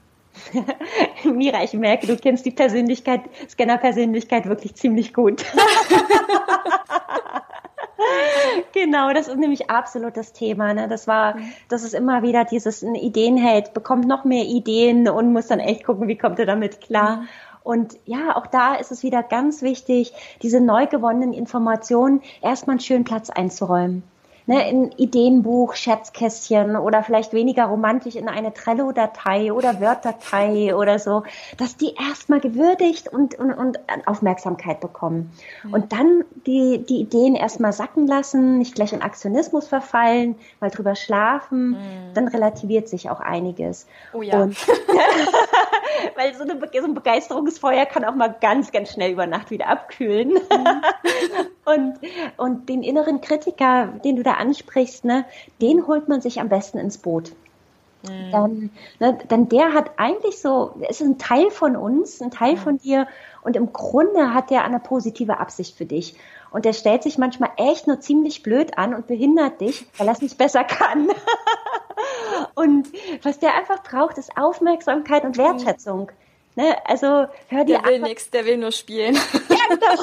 Mira, 1.24 1.62
ich 1.62 1.72
merke, 1.74 2.06
du 2.06 2.16
kennst 2.16 2.46
die 2.46 2.50
Persönlichkeit, 2.50 3.22
Scanner-Persönlichkeit 3.48 4.46
wirklich 4.46 4.74
ziemlich 4.74 5.12
gut. 5.12 5.44
genau, 8.72 9.12
das 9.12 9.28
ist 9.28 9.38
nämlich 9.38 9.70
absolut 9.70 10.16
das 10.16 10.32
Thema. 10.32 10.74
Ne? 10.74 10.88
Das 10.88 11.06
war, 11.06 11.36
mhm. 11.36 11.52
das 11.68 11.82
ist 11.82 11.94
immer 11.94 12.22
wieder 12.22 12.44
dieses 12.44 12.82
Ideenheld, 12.82 13.74
bekommt 13.74 14.06
noch 14.06 14.24
mehr 14.24 14.44
Ideen 14.44 15.08
und 15.08 15.32
muss 15.32 15.48
dann 15.48 15.60
echt 15.60 15.84
gucken, 15.84 16.08
wie 16.08 16.18
kommt 16.18 16.38
er 16.38 16.46
damit 16.46 16.80
klar. 16.80 17.16
Mhm. 17.16 17.28
Und 17.64 17.96
ja, 18.05 18.37
auch 18.37 18.46
da 18.46 18.75
ist 18.75 18.92
es 18.92 19.03
wieder 19.03 19.22
ganz 19.22 19.62
wichtig, 19.62 20.12
diese 20.42 20.61
neu 20.61 20.87
gewonnenen 20.87 21.33
Informationen 21.33 22.22
erstmal 22.40 22.75
einen 22.75 22.81
schönen 22.81 23.05
Platz 23.05 23.31
einzuräumen 23.31 24.03
ne, 24.46 24.68
in 24.68 24.92
Ideenbuch, 24.92 25.75
Schätzkästchen 25.75 26.77
oder 26.77 27.03
vielleicht 27.03 27.33
weniger 27.33 27.64
romantisch 27.64 28.16
in 28.16 28.29
eine 28.29 28.53
Trello-Datei 28.53 29.53
oder 29.53 29.81
Word-Datei 29.81 30.75
oder 30.75 30.98
so, 30.98 31.22
dass 31.59 31.77
die 31.77 31.94
erstmal 31.94 32.40
gewürdigt 32.40 33.09
und, 33.09 33.38
und, 33.38 33.53
und 33.53 33.79
Aufmerksamkeit 34.07 34.81
bekommen. 34.81 35.33
Und 35.70 35.92
dann 35.92 36.25
die, 36.46 36.85
die 36.85 37.01
Ideen 37.01 37.35
erstmal 37.35 37.72
sacken 37.72 38.07
lassen, 38.07 38.59
nicht 38.59 38.75
gleich 38.75 38.92
in 38.92 39.03
Aktionismus 39.03 39.68
verfallen, 39.68 40.37
mal 40.61 40.70
drüber 40.70 40.94
schlafen, 40.94 41.70
mhm. 41.70 42.14
dann 42.14 42.29
relativiert 42.29 42.88
sich 42.88 43.11
auch 43.11 43.20
einiges. 43.20 43.87
Oh 44.12 44.22
ja. 44.22 44.42
Und, 44.42 44.57
weil 46.16 46.35
so, 46.35 46.42
eine, 46.42 46.59
so 46.59 46.85
ein 46.85 46.94
Begeisterungsfeuer 46.94 47.87
kann 47.87 48.05
auch 48.05 48.14
mal 48.14 48.35
ganz, 48.40 48.72
ganz 48.72 48.92
schnell 48.92 49.12
über 49.12 49.27
Nacht 49.27 49.51
wieder 49.51 49.68
abkühlen. 49.68 50.31
Mhm. 50.31 50.83
und, 51.64 51.98
und 52.37 52.68
den 52.68 52.83
inneren 52.83 53.20
Kritiker, 53.20 53.88
den 54.05 54.16
du 54.16 54.22
da 54.22 54.33
ansprichst, 54.35 55.05
ne, 55.05 55.25
den 55.61 55.87
holt 55.87 56.09
man 56.09 56.20
sich 56.20 56.40
am 56.40 56.48
besten 56.48 56.79
ins 56.79 56.98
Boot. 56.98 57.33
Mhm. 58.03 58.31
Dann, 58.33 58.70
ne, 58.98 59.18
denn 59.31 59.48
der 59.48 59.72
hat 59.72 59.92
eigentlich 59.96 60.40
so, 60.40 60.75
ist 60.88 61.01
ein 61.01 61.18
Teil 61.18 61.51
von 61.51 61.77
uns, 61.77 62.20
ein 62.20 62.31
Teil 62.31 62.55
mhm. 62.55 62.59
von 62.59 62.79
dir 62.79 63.07
und 63.42 63.57
im 63.57 63.72
Grunde 63.72 64.35
hat 64.35 64.51
der 64.51 64.64
eine 64.64 64.81
positive 64.81 65.38
Absicht 65.38 65.77
für 65.77 65.87
dich. 65.87 66.16
Und 66.51 66.66
der 66.66 66.75
stellt 66.75 67.03
sich 67.03 67.16
manchmal 67.16 67.51
echt 67.57 67.87
nur 67.87 68.01
ziemlich 68.01 68.42
blöd 68.42 68.77
an 68.77 68.94
und 68.94 69.07
behindert 69.07 69.61
dich, 69.61 69.87
weil 69.96 70.07
er 70.07 70.12
es 70.12 70.20
nicht 70.20 70.37
besser 70.37 70.64
kann. 70.64 71.09
und 72.54 72.88
was 73.22 73.38
der 73.38 73.54
einfach 73.54 73.82
braucht, 73.82 74.18
ist 74.18 74.36
Aufmerksamkeit 74.36 75.24
und 75.24 75.38
Wertschätzung. 75.38 76.10
Ne, 76.54 76.76
also 76.84 77.28
hör 77.48 77.64
dir 77.64 77.78
Der 77.78 77.84
will 77.90 78.00
nichts, 78.00 78.28
der 78.28 78.44
will 78.44 78.58
nur 78.58 78.72
spielen. 78.72 79.16
Ja, 79.48 79.74
genau. 79.74 80.02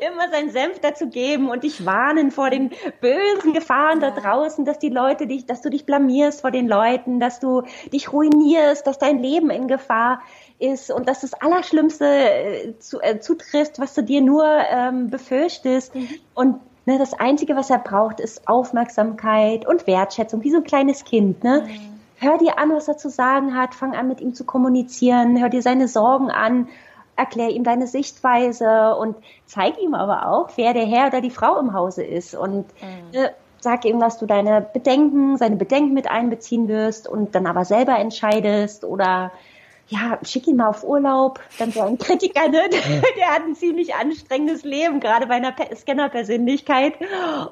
Immer 0.12 0.30
seinen 0.30 0.50
Senf 0.50 0.78
dazu 0.80 1.08
geben 1.08 1.50
und 1.50 1.64
dich 1.64 1.84
warnen 1.84 2.30
vor 2.30 2.48
den 2.48 2.70
bösen 3.00 3.52
Gefahren 3.52 4.00
ja. 4.00 4.10
da 4.10 4.20
draußen, 4.20 4.64
dass 4.64 4.78
die 4.78 4.88
Leute 4.88 5.26
dich, 5.26 5.44
dass 5.44 5.60
du 5.60 5.68
dich 5.68 5.84
blamierst 5.84 6.40
vor 6.40 6.50
den 6.50 6.66
Leuten, 6.66 7.20
dass 7.20 7.40
du 7.40 7.62
dich 7.92 8.12
ruinierst, 8.12 8.86
dass 8.86 8.98
dein 8.98 9.18
Leben 9.18 9.50
in 9.50 9.68
Gefahr 9.68 10.22
ist 10.58 10.90
und 10.90 11.08
dass 11.08 11.20
das 11.20 11.34
Allerschlimmste 11.34 12.06
äh, 12.06 12.78
zu, 12.78 13.00
äh, 13.02 13.20
zutrifft, 13.20 13.78
was 13.80 13.94
du 13.94 14.02
dir 14.02 14.22
nur 14.22 14.46
ähm, 14.46 15.10
befürchtest. 15.10 15.94
Mhm. 15.94 16.08
Und 16.34 16.60
ne, 16.90 16.98
das 16.98 17.14
Einzige, 17.14 17.56
was 17.56 17.70
er 17.70 17.78
braucht, 17.78 18.20
ist 18.20 18.46
Aufmerksamkeit 18.48 19.66
und 19.66 19.86
Wertschätzung, 19.86 20.42
wie 20.44 20.50
so 20.50 20.58
ein 20.58 20.64
kleines 20.64 21.04
Kind. 21.04 21.42
Ne? 21.44 21.64
Mhm 21.66 22.00
hör 22.20 22.38
dir 22.38 22.58
an, 22.58 22.70
was 22.70 22.86
er 22.86 22.96
zu 22.96 23.08
sagen 23.08 23.56
hat, 23.56 23.74
fang 23.74 23.94
an 23.94 24.06
mit 24.06 24.20
ihm 24.20 24.34
zu 24.34 24.44
kommunizieren, 24.44 25.40
hör 25.40 25.48
dir 25.48 25.62
seine 25.62 25.88
Sorgen 25.88 26.30
an, 26.30 26.68
erklär 27.16 27.50
ihm 27.50 27.64
deine 27.64 27.86
Sichtweise 27.86 28.94
und 28.96 29.16
zeig 29.46 29.80
ihm 29.82 29.94
aber 29.94 30.28
auch, 30.28 30.50
wer 30.56 30.74
der 30.74 30.86
Herr 30.86 31.08
oder 31.08 31.20
die 31.20 31.30
Frau 31.30 31.58
im 31.58 31.72
Hause 31.72 32.04
ist 32.04 32.34
und 32.34 32.66
mhm. 32.80 33.12
äh, 33.12 33.30
sag 33.60 33.84
ihm, 33.84 33.98
dass 33.98 34.18
du 34.18 34.26
deine 34.26 34.60
Bedenken, 34.60 35.36
seine 35.36 35.56
Bedenken 35.56 35.94
mit 35.94 36.10
einbeziehen 36.10 36.68
wirst 36.68 37.08
und 37.08 37.34
dann 37.34 37.46
aber 37.46 37.64
selber 37.64 37.98
entscheidest 37.98 38.84
oder 38.84 39.32
ja, 39.90 40.18
schick 40.22 40.46
ihn 40.46 40.56
mal 40.56 40.68
auf 40.68 40.84
Urlaub, 40.84 41.40
dann 41.58 41.72
so 41.72 41.80
ein 41.82 41.98
Kritiker, 41.98 42.48
ne? 42.48 42.68
der 43.16 43.26
hat 43.26 43.42
ein 43.42 43.56
ziemlich 43.56 43.94
anstrengendes 43.96 44.62
Leben, 44.62 45.00
gerade 45.00 45.26
bei 45.26 45.34
einer 45.34 45.52
Scanner-Persönlichkeit. 45.74 46.94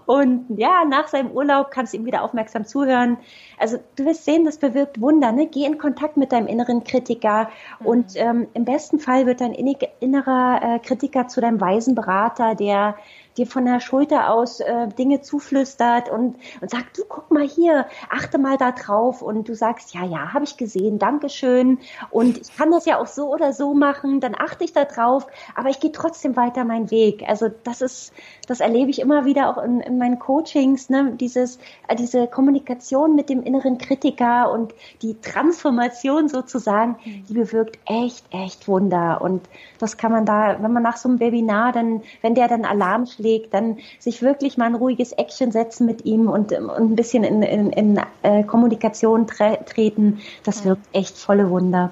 Und 0.06 0.46
ja, 0.56 0.84
nach 0.84 1.08
seinem 1.08 1.32
Urlaub 1.32 1.72
kannst 1.72 1.92
du 1.92 1.96
ihm 1.96 2.06
wieder 2.06 2.22
aufmerksam 2.22 2.64
zuhören. 2.64 3.18
Also 3.58 3.78
du 3.96 4.04
wirst 4.04 4.24
sehen, 4.24 4.44
das 4.44 4.58
bewirkt 4.58 5.00
Wunder. 5.00 5.32
Ne? 5.32 5.48
Geh 5.48 5.64
in 5.64 5.78
Kontakt 5.78 6.16
mit 6.16 6.30
deinem 6.30 6.46
inneren 6.46 6.84
Kritiker 6.84 7.50
mhm. 7.80 7.86
und 7.86 8.06
ähm, 8.14 8.46
im 8.54 8.64
besten 8.64 9.00
Fall 9.00 9.26
wird 9.26 9.40
dein 9.40 9.52
innerer 9.52 10.60
äh, 10.62 10.78
Kritiker 10.78 11.26
zu 11.26 11.40
deinem 11.40 11.60
weisen 11.60 11.96
Berater, 11.96 12.54
der 12.54 12.94
dir 13.38 13.46
von 13.46 13.64
der 13.64 13.80
Schulter 13.80 14.30
aus 14.30 14.60
äh, 14.60 14.88
Dinge 14.88 15.20
zuflüstert 15.20 16.10
und, 16.10 16.36
und 16.60 16.70
sagt, 16.70 16.98
du 16.98 17.02
guck 17.08 17.30
mal 17.30 17.46
hier, 17.46 17.86
achte 18.10 18.38
mal 18.38 18.56
da 18.56 18.72
drauf. 18.72 19.22
Und 19.22 19.48
du 19.48 19.54
sagst, 19.54 19.94
ja, 19.94 20.04
ja, 20.04 20.32
habe 20.32 20.44
ich 20.44 20.56
gesehen, 20.56 20.98
Dankeschön 20.98 21.78
und 22.10 22.38
ich 22.38 22.56
kann 22.56 22.70
das 22.70 22.84
ja 22.84 22.98
auch 22.98 23.06
so 23.06 23.32
oder 23.32 23.52
so 23.52 23.74
machen, 23.74 24.20
dann 24.20 24.34
achte 24.36 24.64
ich 24.64 24.72
da 24.72 24.84
drauf, 24.84 25.26
aber 25.54 25.68
ich 25.68 25.80
gehe 25.80 25.92
trotzdem 25.92 26.36
weiter 26.36 26.64
meinen 26.64 26.90
Weg. 26.90 27.24
Also 27.26 27.48
das 27.64 27.80
ist, 27.80 28.12
das 28.46 28.60
erlebe 28.60 28.90
ich 28.90 29.00
immer 29.00 29.24
wieder 29.24 29.50
auch 29.50 29.62
in, 29.62 29.80
in 29.80 29.98
meinen 29.98 30.18
Coachings, 30.18 30.90
ne, 30.90 31.12
dieses, 31.18 31.58
äh, 31.86 31.96
diese 31.96 32.26
Kommunikation 32.26 33.14
mit 33.14 33.28
dem 33.28 33.42
inneren 33.42 33.78
Kritiker 33.78 34.50
und 34.50 34.74
die 35.02 35.20
Transformation 35.20 36.28
sozusagen, 36.28 36.96
die 37.04 37.34
bewirkt 37.34 37.78
echt, 37.86 38.24
echt 38.30 38.68
Wunder. 38.68 39.20
Und 39.20 39.42
das 39.78 39.96
kann 39.96 40.12
man 40.12 40.26
da, 40.26 40.58
wenn 40.60 40.72
man 40.72 40.82
nach 40.82 40.96
so 40.96 41.08
einem 41.08 41.20
Webinar 41.20 41.72
dann, 41.72 42.02
wenn 42.22 42.34
der 42.34 42.48
dann 42.48 42.64
Alarm 42.64 43.06
schlägt, 43.06 43.27
legt, 43.28 43.54
dann 43.54 43.78
sich 43.98 44.22
wirklich 44.22 44.56
mal 44.56 44.66
ein 44.66 44.74
ruhiges 44.74 45.12
Action 45.12 45.52
setzen 45.52 45.86
mit 45.86 46.04
ihm 46.04 46.28
und, 46.28 46.52
und 46.52 46.70
ein 46.70 46.96
bisschen 46.96 47.24
in, 47.24 47.42
in, 47.42 47.70
in 47.70 48.00
äh, 48.22 48.42
Kommunikation 48.42 49.26
tre 49.26 49.58
treten. 49.66 50.20
Das 50.44 50.64
wirkt 50.64 50.86
echt 50.92 51.16
volle 51.18 51.50
Wunder. 51.50 51.90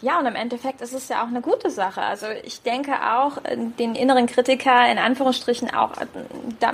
Ja, 0.00 0.18
und 0.18 0.26
im 0.26 0.34
Endeffekt 0.34 0.80
ist 0.80 0.94
es 0.94 1.08
ja 1.08 1.22
auch 1.22 1.28
eine 1.28 1.40
gute 1.40 1.70
Sache. 1.70 2.02
Also 2.02 2.26
ich 2.44 2.62
denke 2.62 2.92
auch, 2.92 3.38
äh, 3.44 3.56
den 3.56 3.94
inneren 3.94 4.26
Kritiker 4.26 4.90
in 4.90 4.98
Anführungsstrichen 4.98 5.74
auch, 5.74 5.92
äh, 5.96 6.06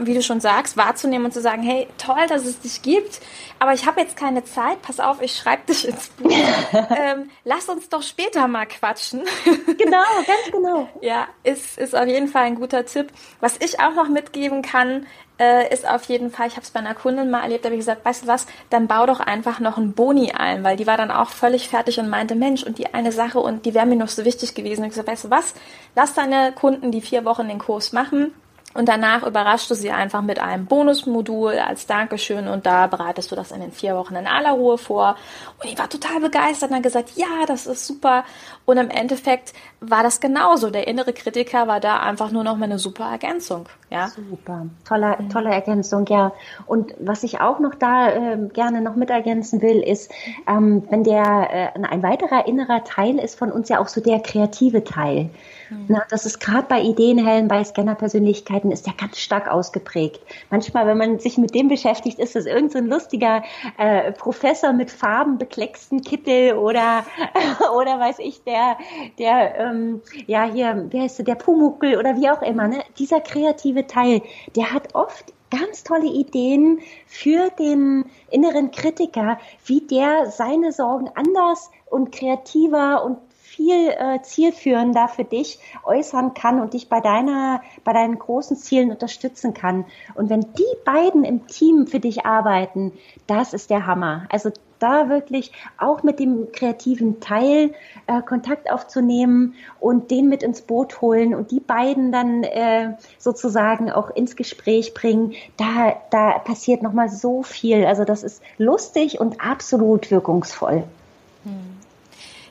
wie 0.00 0.14
du 0.14 0.22
schon 0.22 0.40
sagst, 0.40 0.76
wahrzunehmen 0.76 1.26
und 1.26 1.32
zu 1.32 1.40
sagen, 1.40 1.62
hey, 1.62 1.88
toll, 1.98 2.26
dass 2.28 2.44
es 2.44 2.60
dich 2.60 2.82
gibt, 2.82 3.20
aber 3.58 3.72
ich 3.72 3.86
habe 3.86 4.00
jetzt 4.00 4.16
keine 4.16 4.44
Zeit, 4.44 4.82
pass 4.82 5.00
auf, 5.00 5.22
ich 5.22 5.36
schreibe 5.36 5.62
dich 5.66 5.88
ins 5.88 6.08
Buch. 6.08 6.30
ähm, 6.72 7.30
lass 7.44 7.68
uns 7.68 7.88
doch 7.88 8.02
später 8.02 8.46
mal 8.48 8.66
quatschen. 8.66 9.22
genau, 9.78 10.04
ganz 10.26 10.52
genau. 10.52 10.88
Ja, 11.00 11.28
ist, 11.42 11.78
ist 11.78 11.96
auf 11.96 12.06
jeden 12.06 12.28
Fall 12.28 12.42
ein 12.42 12.56
guter 12.56 12.84
Tipp. 12.84 13.08
Was 13.40 13.56
ich 13.60 13.80
auch 13.80 13.94
noch 13.94 14.08
mitgeben 14.08 14.62
kann, 14.62 15.06
äh, 15.38 15.72
ist 15.72 15.88
auf 15.88 16.04
jeden 16.04 16.30
Fall, 16.30 16.46
ich 16.46 16.54
habe 16.54 16.62
es 16.62 16.70
bei 16.70 16.80
einer 16.80 16.94
Kundin 16.94 17.30
mal 17.30 17.42
erlebt, 17.42 17.64
da 17.64 17.68
habe 17.68 17.74
ich 17.74 17.80
gesagt, 17.80 18.04
weißt 18.04 18.24
du 18.24 18.26
was, 18.26 18.46
dann 18.70 18.86
bau 18.86 19.06
doch 19.06 19.20
einfach 19.20 19.60
noch 19.60 19.78
ein 19.78 19.92
Boni 19.92 20.32
ein, 20.32 20.62
weil 20.62 20.76
die 20.76 20.86
war 20.86 20.96
dann 20.96 21.10
auch 21.10 21.30
völlig 21.30 21.68
fertig 21.68 21.98
und 21.98 22.08
meinte, 22.08 22.34
Mensch, 22.34 22.62
und 22.62 22.78
die 22.78 22.94
eine 22.94 23.12
Sache 23.12 23.40
und 23.40 23.66
die 23.66 23.74
wäre 23.74 23.86
mir 23.86 23.96
noch 23.96 24.08
so 24.08 24.24
wichtig 24.24 24.54
gewesen. 24.54 24.82
Und 24.82 24.86
ich 24.86 24.92
gesagt, 24.92 25.08
weißt 25.08 25.24
du 25.24 25.30
was, 25.30 25.54
lass 25.96 26.14
deine 26.14 26.52
Kunden 26.52 26.92
die 26.92 27.00
vier 27.00 27.24
Wochen 27.24 27.48
den 27.48 27.58
Kurs 27.58 27.92
machen, 27.92 28.32
Und 28.74 28.88
danach 28.88 29.22
überraschst 29.22 29.70
du 29.70 29.74
sie 29.74 29.92
einfach 29.92 30.20
mit 30.20 30.40
einem 30.40 30.66
Bonusmodul 30.66 31.58
als 31.58 31.86
Dankeschön 31.86 32.48
und 32.48 32.66
da 32.66 32.88
bereitest 32.88 33.30
du 33.30 33.36
das 33.36 33.52
in 33.52 33.60
den 33.60 33.70
vier 33.70 33.94
Wochen 33.96 34.16
in 34.16 34.26
aller 34.26 34.50
Ruhe 34.50 34.78
vor. 34.78 35.16
Und 35.62 35.70
ich 35.70 35.78
war 35.78 35.88
total 35.88 36.20
begeistert 36.20 36.70
und 36.70 36.76
hat 36.76 36.82
gesagt, 36.82 37.12
ja, 37.14 37.46
das 37.46 37.66
ist 37.66 37.86
super. 37.86 38.24
Und 38.64 38.78
im 38.78 38.90
Endeffekt 38.90 39.52
war 39.80 40.02
das 40.02 40.20
genauso. 40.20 40.70
Der 40.70 40.88
innere 40.88 41.12
Kritiker 41.12 41.68
war 41.68 41.78
da 41.78 42.00
einfach 42.00 42.32
nur 42.32 42.42
noch 42.42 42.56
mal 42.56 42.64
eine 42.64 42.80
super 42.80 43.04
Ergänzung. 43.10 43.68
Ja. 43.90 44.08
Super. 44.08 44.66
Tolle, 44.84 45.18
tolle 45.32 45.50
Ergänzung, 45.50 46.06
ja. 46.06 46.32
Und 46.66 46.94
was 46.98 47.22
ich 47.22 47.40
auch 47.40 47.60
noch 47.60 47.76
da 47.76 48.08
äh, 48.08 48.38
gerne 48.52 48.80
noch 48.80 48.96
mit 48.96 49.10
ergänzen 49.10 49.62
will, 49.62 49.80
ist, 49.82 50.10
ähm, 50.48 50.82
wenn 50.90 51.04
der 51.04 51.74
äh, 51.76 51.80
ein 51.80 52.02
weiterer 52.02 52.48
innerer 52.48 52.82
Teil 52.82 53.20
ist 53.20 53.38
von 53.38 53.52
uns 53.52 53.68
ja 53.68 53.78
auch 53.78 53.88
so 53.88 54.00
der 54.00 54.18
kreative 54.18 54.82
Teil. 54.82 55.30
Mhm. 55.74 55.86
Na, 55.88 56.02
das 56.10 56.26
ist 56.26 56.40
gerade 56.40 56.66
bei 56.68 56.80
Ideenhellen, 56.80 57.48
bei 57.48 57.62
Scannerpersönlichkeiten 57.62 58.70
ist 58.70 58.86
der 58.86 58.94
ganz 58.94 59.18
stark 59.18 59.48
ausgeprägt. 59.48 60.20
Manchmal, 60.50 60.86
wenn 60.86 60.98
man 60.98 61.18
sich 61.18 61.38
mit 61.38 61.54
dem 61.54 61.68
beschäftigt, 61.68 62.18
ist 62.18 62.34
das 62.34 62.46
irgendein 62.46 62.84
so 62.84 62.94
lustiger 62.94 63.42
äh, 63.78 64.12
Professor 64.12 64.72
mit 64.72 64.90
farbenbeklecksten 64.90 66.02
Kittel 66.02 66.54
oder 66.54 67.04
oder 67.76 67.98
weiß 67.98 68.18
ich, 68.20 68.42
der 68.44 68.76
der 69.18 69.58
ähm, 69.58 70.02
ja 70.26 70.44
hier, 70.44 70.86
wie 70.90 71.00
heißt 71.00 71.18
der, 71.18 71.24
der 71.24 71.34
Pumuckel 71.34 71.98
oder 71.98 72.16
wie 72.16 72.30
auch 72.30 72.42
immer. 72.42 72.68
Ne? 72.68 72.82
Dieser 72.98 73.20
kreative 73.20 73.86
Teil, 73.86 74.22
der 74.56 74.72
hat 74.72 74.94
oft 74.94 75.32
ganz 75.50 75.84
tolle 75.84 76.06
Ideen 76.06 76.80
für 77.06 77.50
den 77.58 78.04
inneren 78.30 78.70
Kritiker, 78.70 79.38
wie 79.64 79.82
der 79.82 80.30
seine 80.30 80.72
Sorgen 80.72 81.10
anders 81.14 81.70
und 81.86 82.12
kreativer 82.12 83.04
und 83.04 83.18
viel 83.54 83.90
äh, 83.90 84.20
zielführender 84.22 85.08
für 85.08 85.24
dich 85.24 85.58
äußern 85.84 86.34
kann 86.34 86.60
und 86.60 86.74
dich 86.74 86.88
bei 86.88 87.00
deiner, 87.00 87.62
bei 87.84 87.92
deinen 87.92 88.18
großen 88.18 88.56
Zielen 88.56 88.90
unterstützen 88.90 89.54
kann. 89.54 89.84
Und 90.14 90.28
wenn 90.28 90.40
die 90.40 90.76
beiden 90.84 91.24
im 91.24 91.46
Team 91.46 91.86
für 91.86 92.00
dich 92.00 92.26
arbeiten, 92.26 92.92
das 93.26 93.52
ist 93.54 93.70
der 93.70 93.86
Hammer. 93.86 94.26
Also 94.28 94.50
da 94.80 95.08
wirklich 95.08 95.52
auch 95.78 96.02
mit 96.02 96.18
dem 96.18 96.52
kreativen 96.52 97.20
Teil 97.20 97.72
äh, 98.06 98.20
Kontakt 98.22 98.70
aufzunehmen 98.70 99.54
und 99.80 100.10
den 100.10 100.28
mit 100.28 100.42
ins 100.42 100.62
Boot 100.62 101.00
holen 101.00 101.34
und 101.34 101.52
die 101.52 101.60
beiden 101.60 102.12
dann 102.12 102.42
äh, 102.42 102.94
sozusagen 103.18 103.90
auch 103.90 104.10
ins 104.10 104.36
Gespräch 104.36 104.92
bringen, 104.92 105.32
da, 105.56 105.94
da 106.10 106.38
passiert 106.38 106.82
nochmal 106.82 107.08
so 107.08 107.42
viel. 107.42 107.86
Also 107.86 108.04
das 108.04 108.24
ist 108.24 108.42
lustig 108.58 109.20
und 109.20 109.40
absolut 109.40 110.10
wirkungsvoll. 110.10 110.84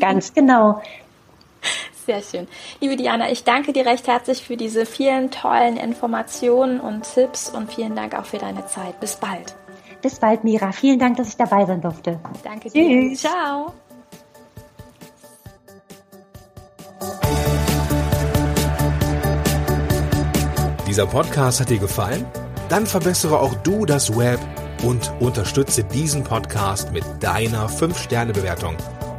Ganz 0.00 0.32
genau. 0.32 0.80
Sehr 2.06 2.22
schön. 2.22 2.46
Liebe 2.80 2.96
Diana, 2.96 3.30
ich 3.30 3.44
danke 3.44 3.72
dir 3.72 3.86
recht 3.86 4.06
herzlich 4.06 4.42
für 4.42 4.56
diese 4.56 4.84
vielen 4.84 5.30
tollen 5.30 5.76
Informationen 5.76 6.80
und 6.80 7.02
Tipps 7.02 7.48
und 7.48 7.72
vielen 7.72 7.96
Dank 7.96 8.14
auch 8.14 8.26
für 8.26 8.38
deine 8.38 8.66
Zeit. 8.66 9.00
Bis 9.00 9.16
bald. 9.16 9.54
Bis 10.02 10.18
bald, 10.18 10.44
Mira. 10.44 10.72
Vielen 10.72 10.98
Dank, 10.98 11.16
dass 11.16 11.28
ich 11.28 11.36
dabei 11.36 11.64
sein 11.64 11.80
durfte. 11.80 12.20
Danke 12.42 12.68
dir. 12.68 13.08
Tschüss. 13.08 13.20
Ciao. 13.20 13.72
Dieser 20.86 21.06
Podcast 21.06 21.60
hat 21.60 21.70
dir 21.70 21.78
gefallen? 21.78 22.26
Dann 22.68 22.86
verbessere 22.86 23.40
auch 23.40 23.54
du 23.62 23.86
das 23.86 24.16
Web 24.16 24.38
und 24.84 25.12
unterstütze 25.20 25.84
diesen 25.84 26.22
Podcast 26.22 26.92
mit 26.92 27.04
deiner 27.20 27.68
5-Sterne-Bewertung 27.68 28.76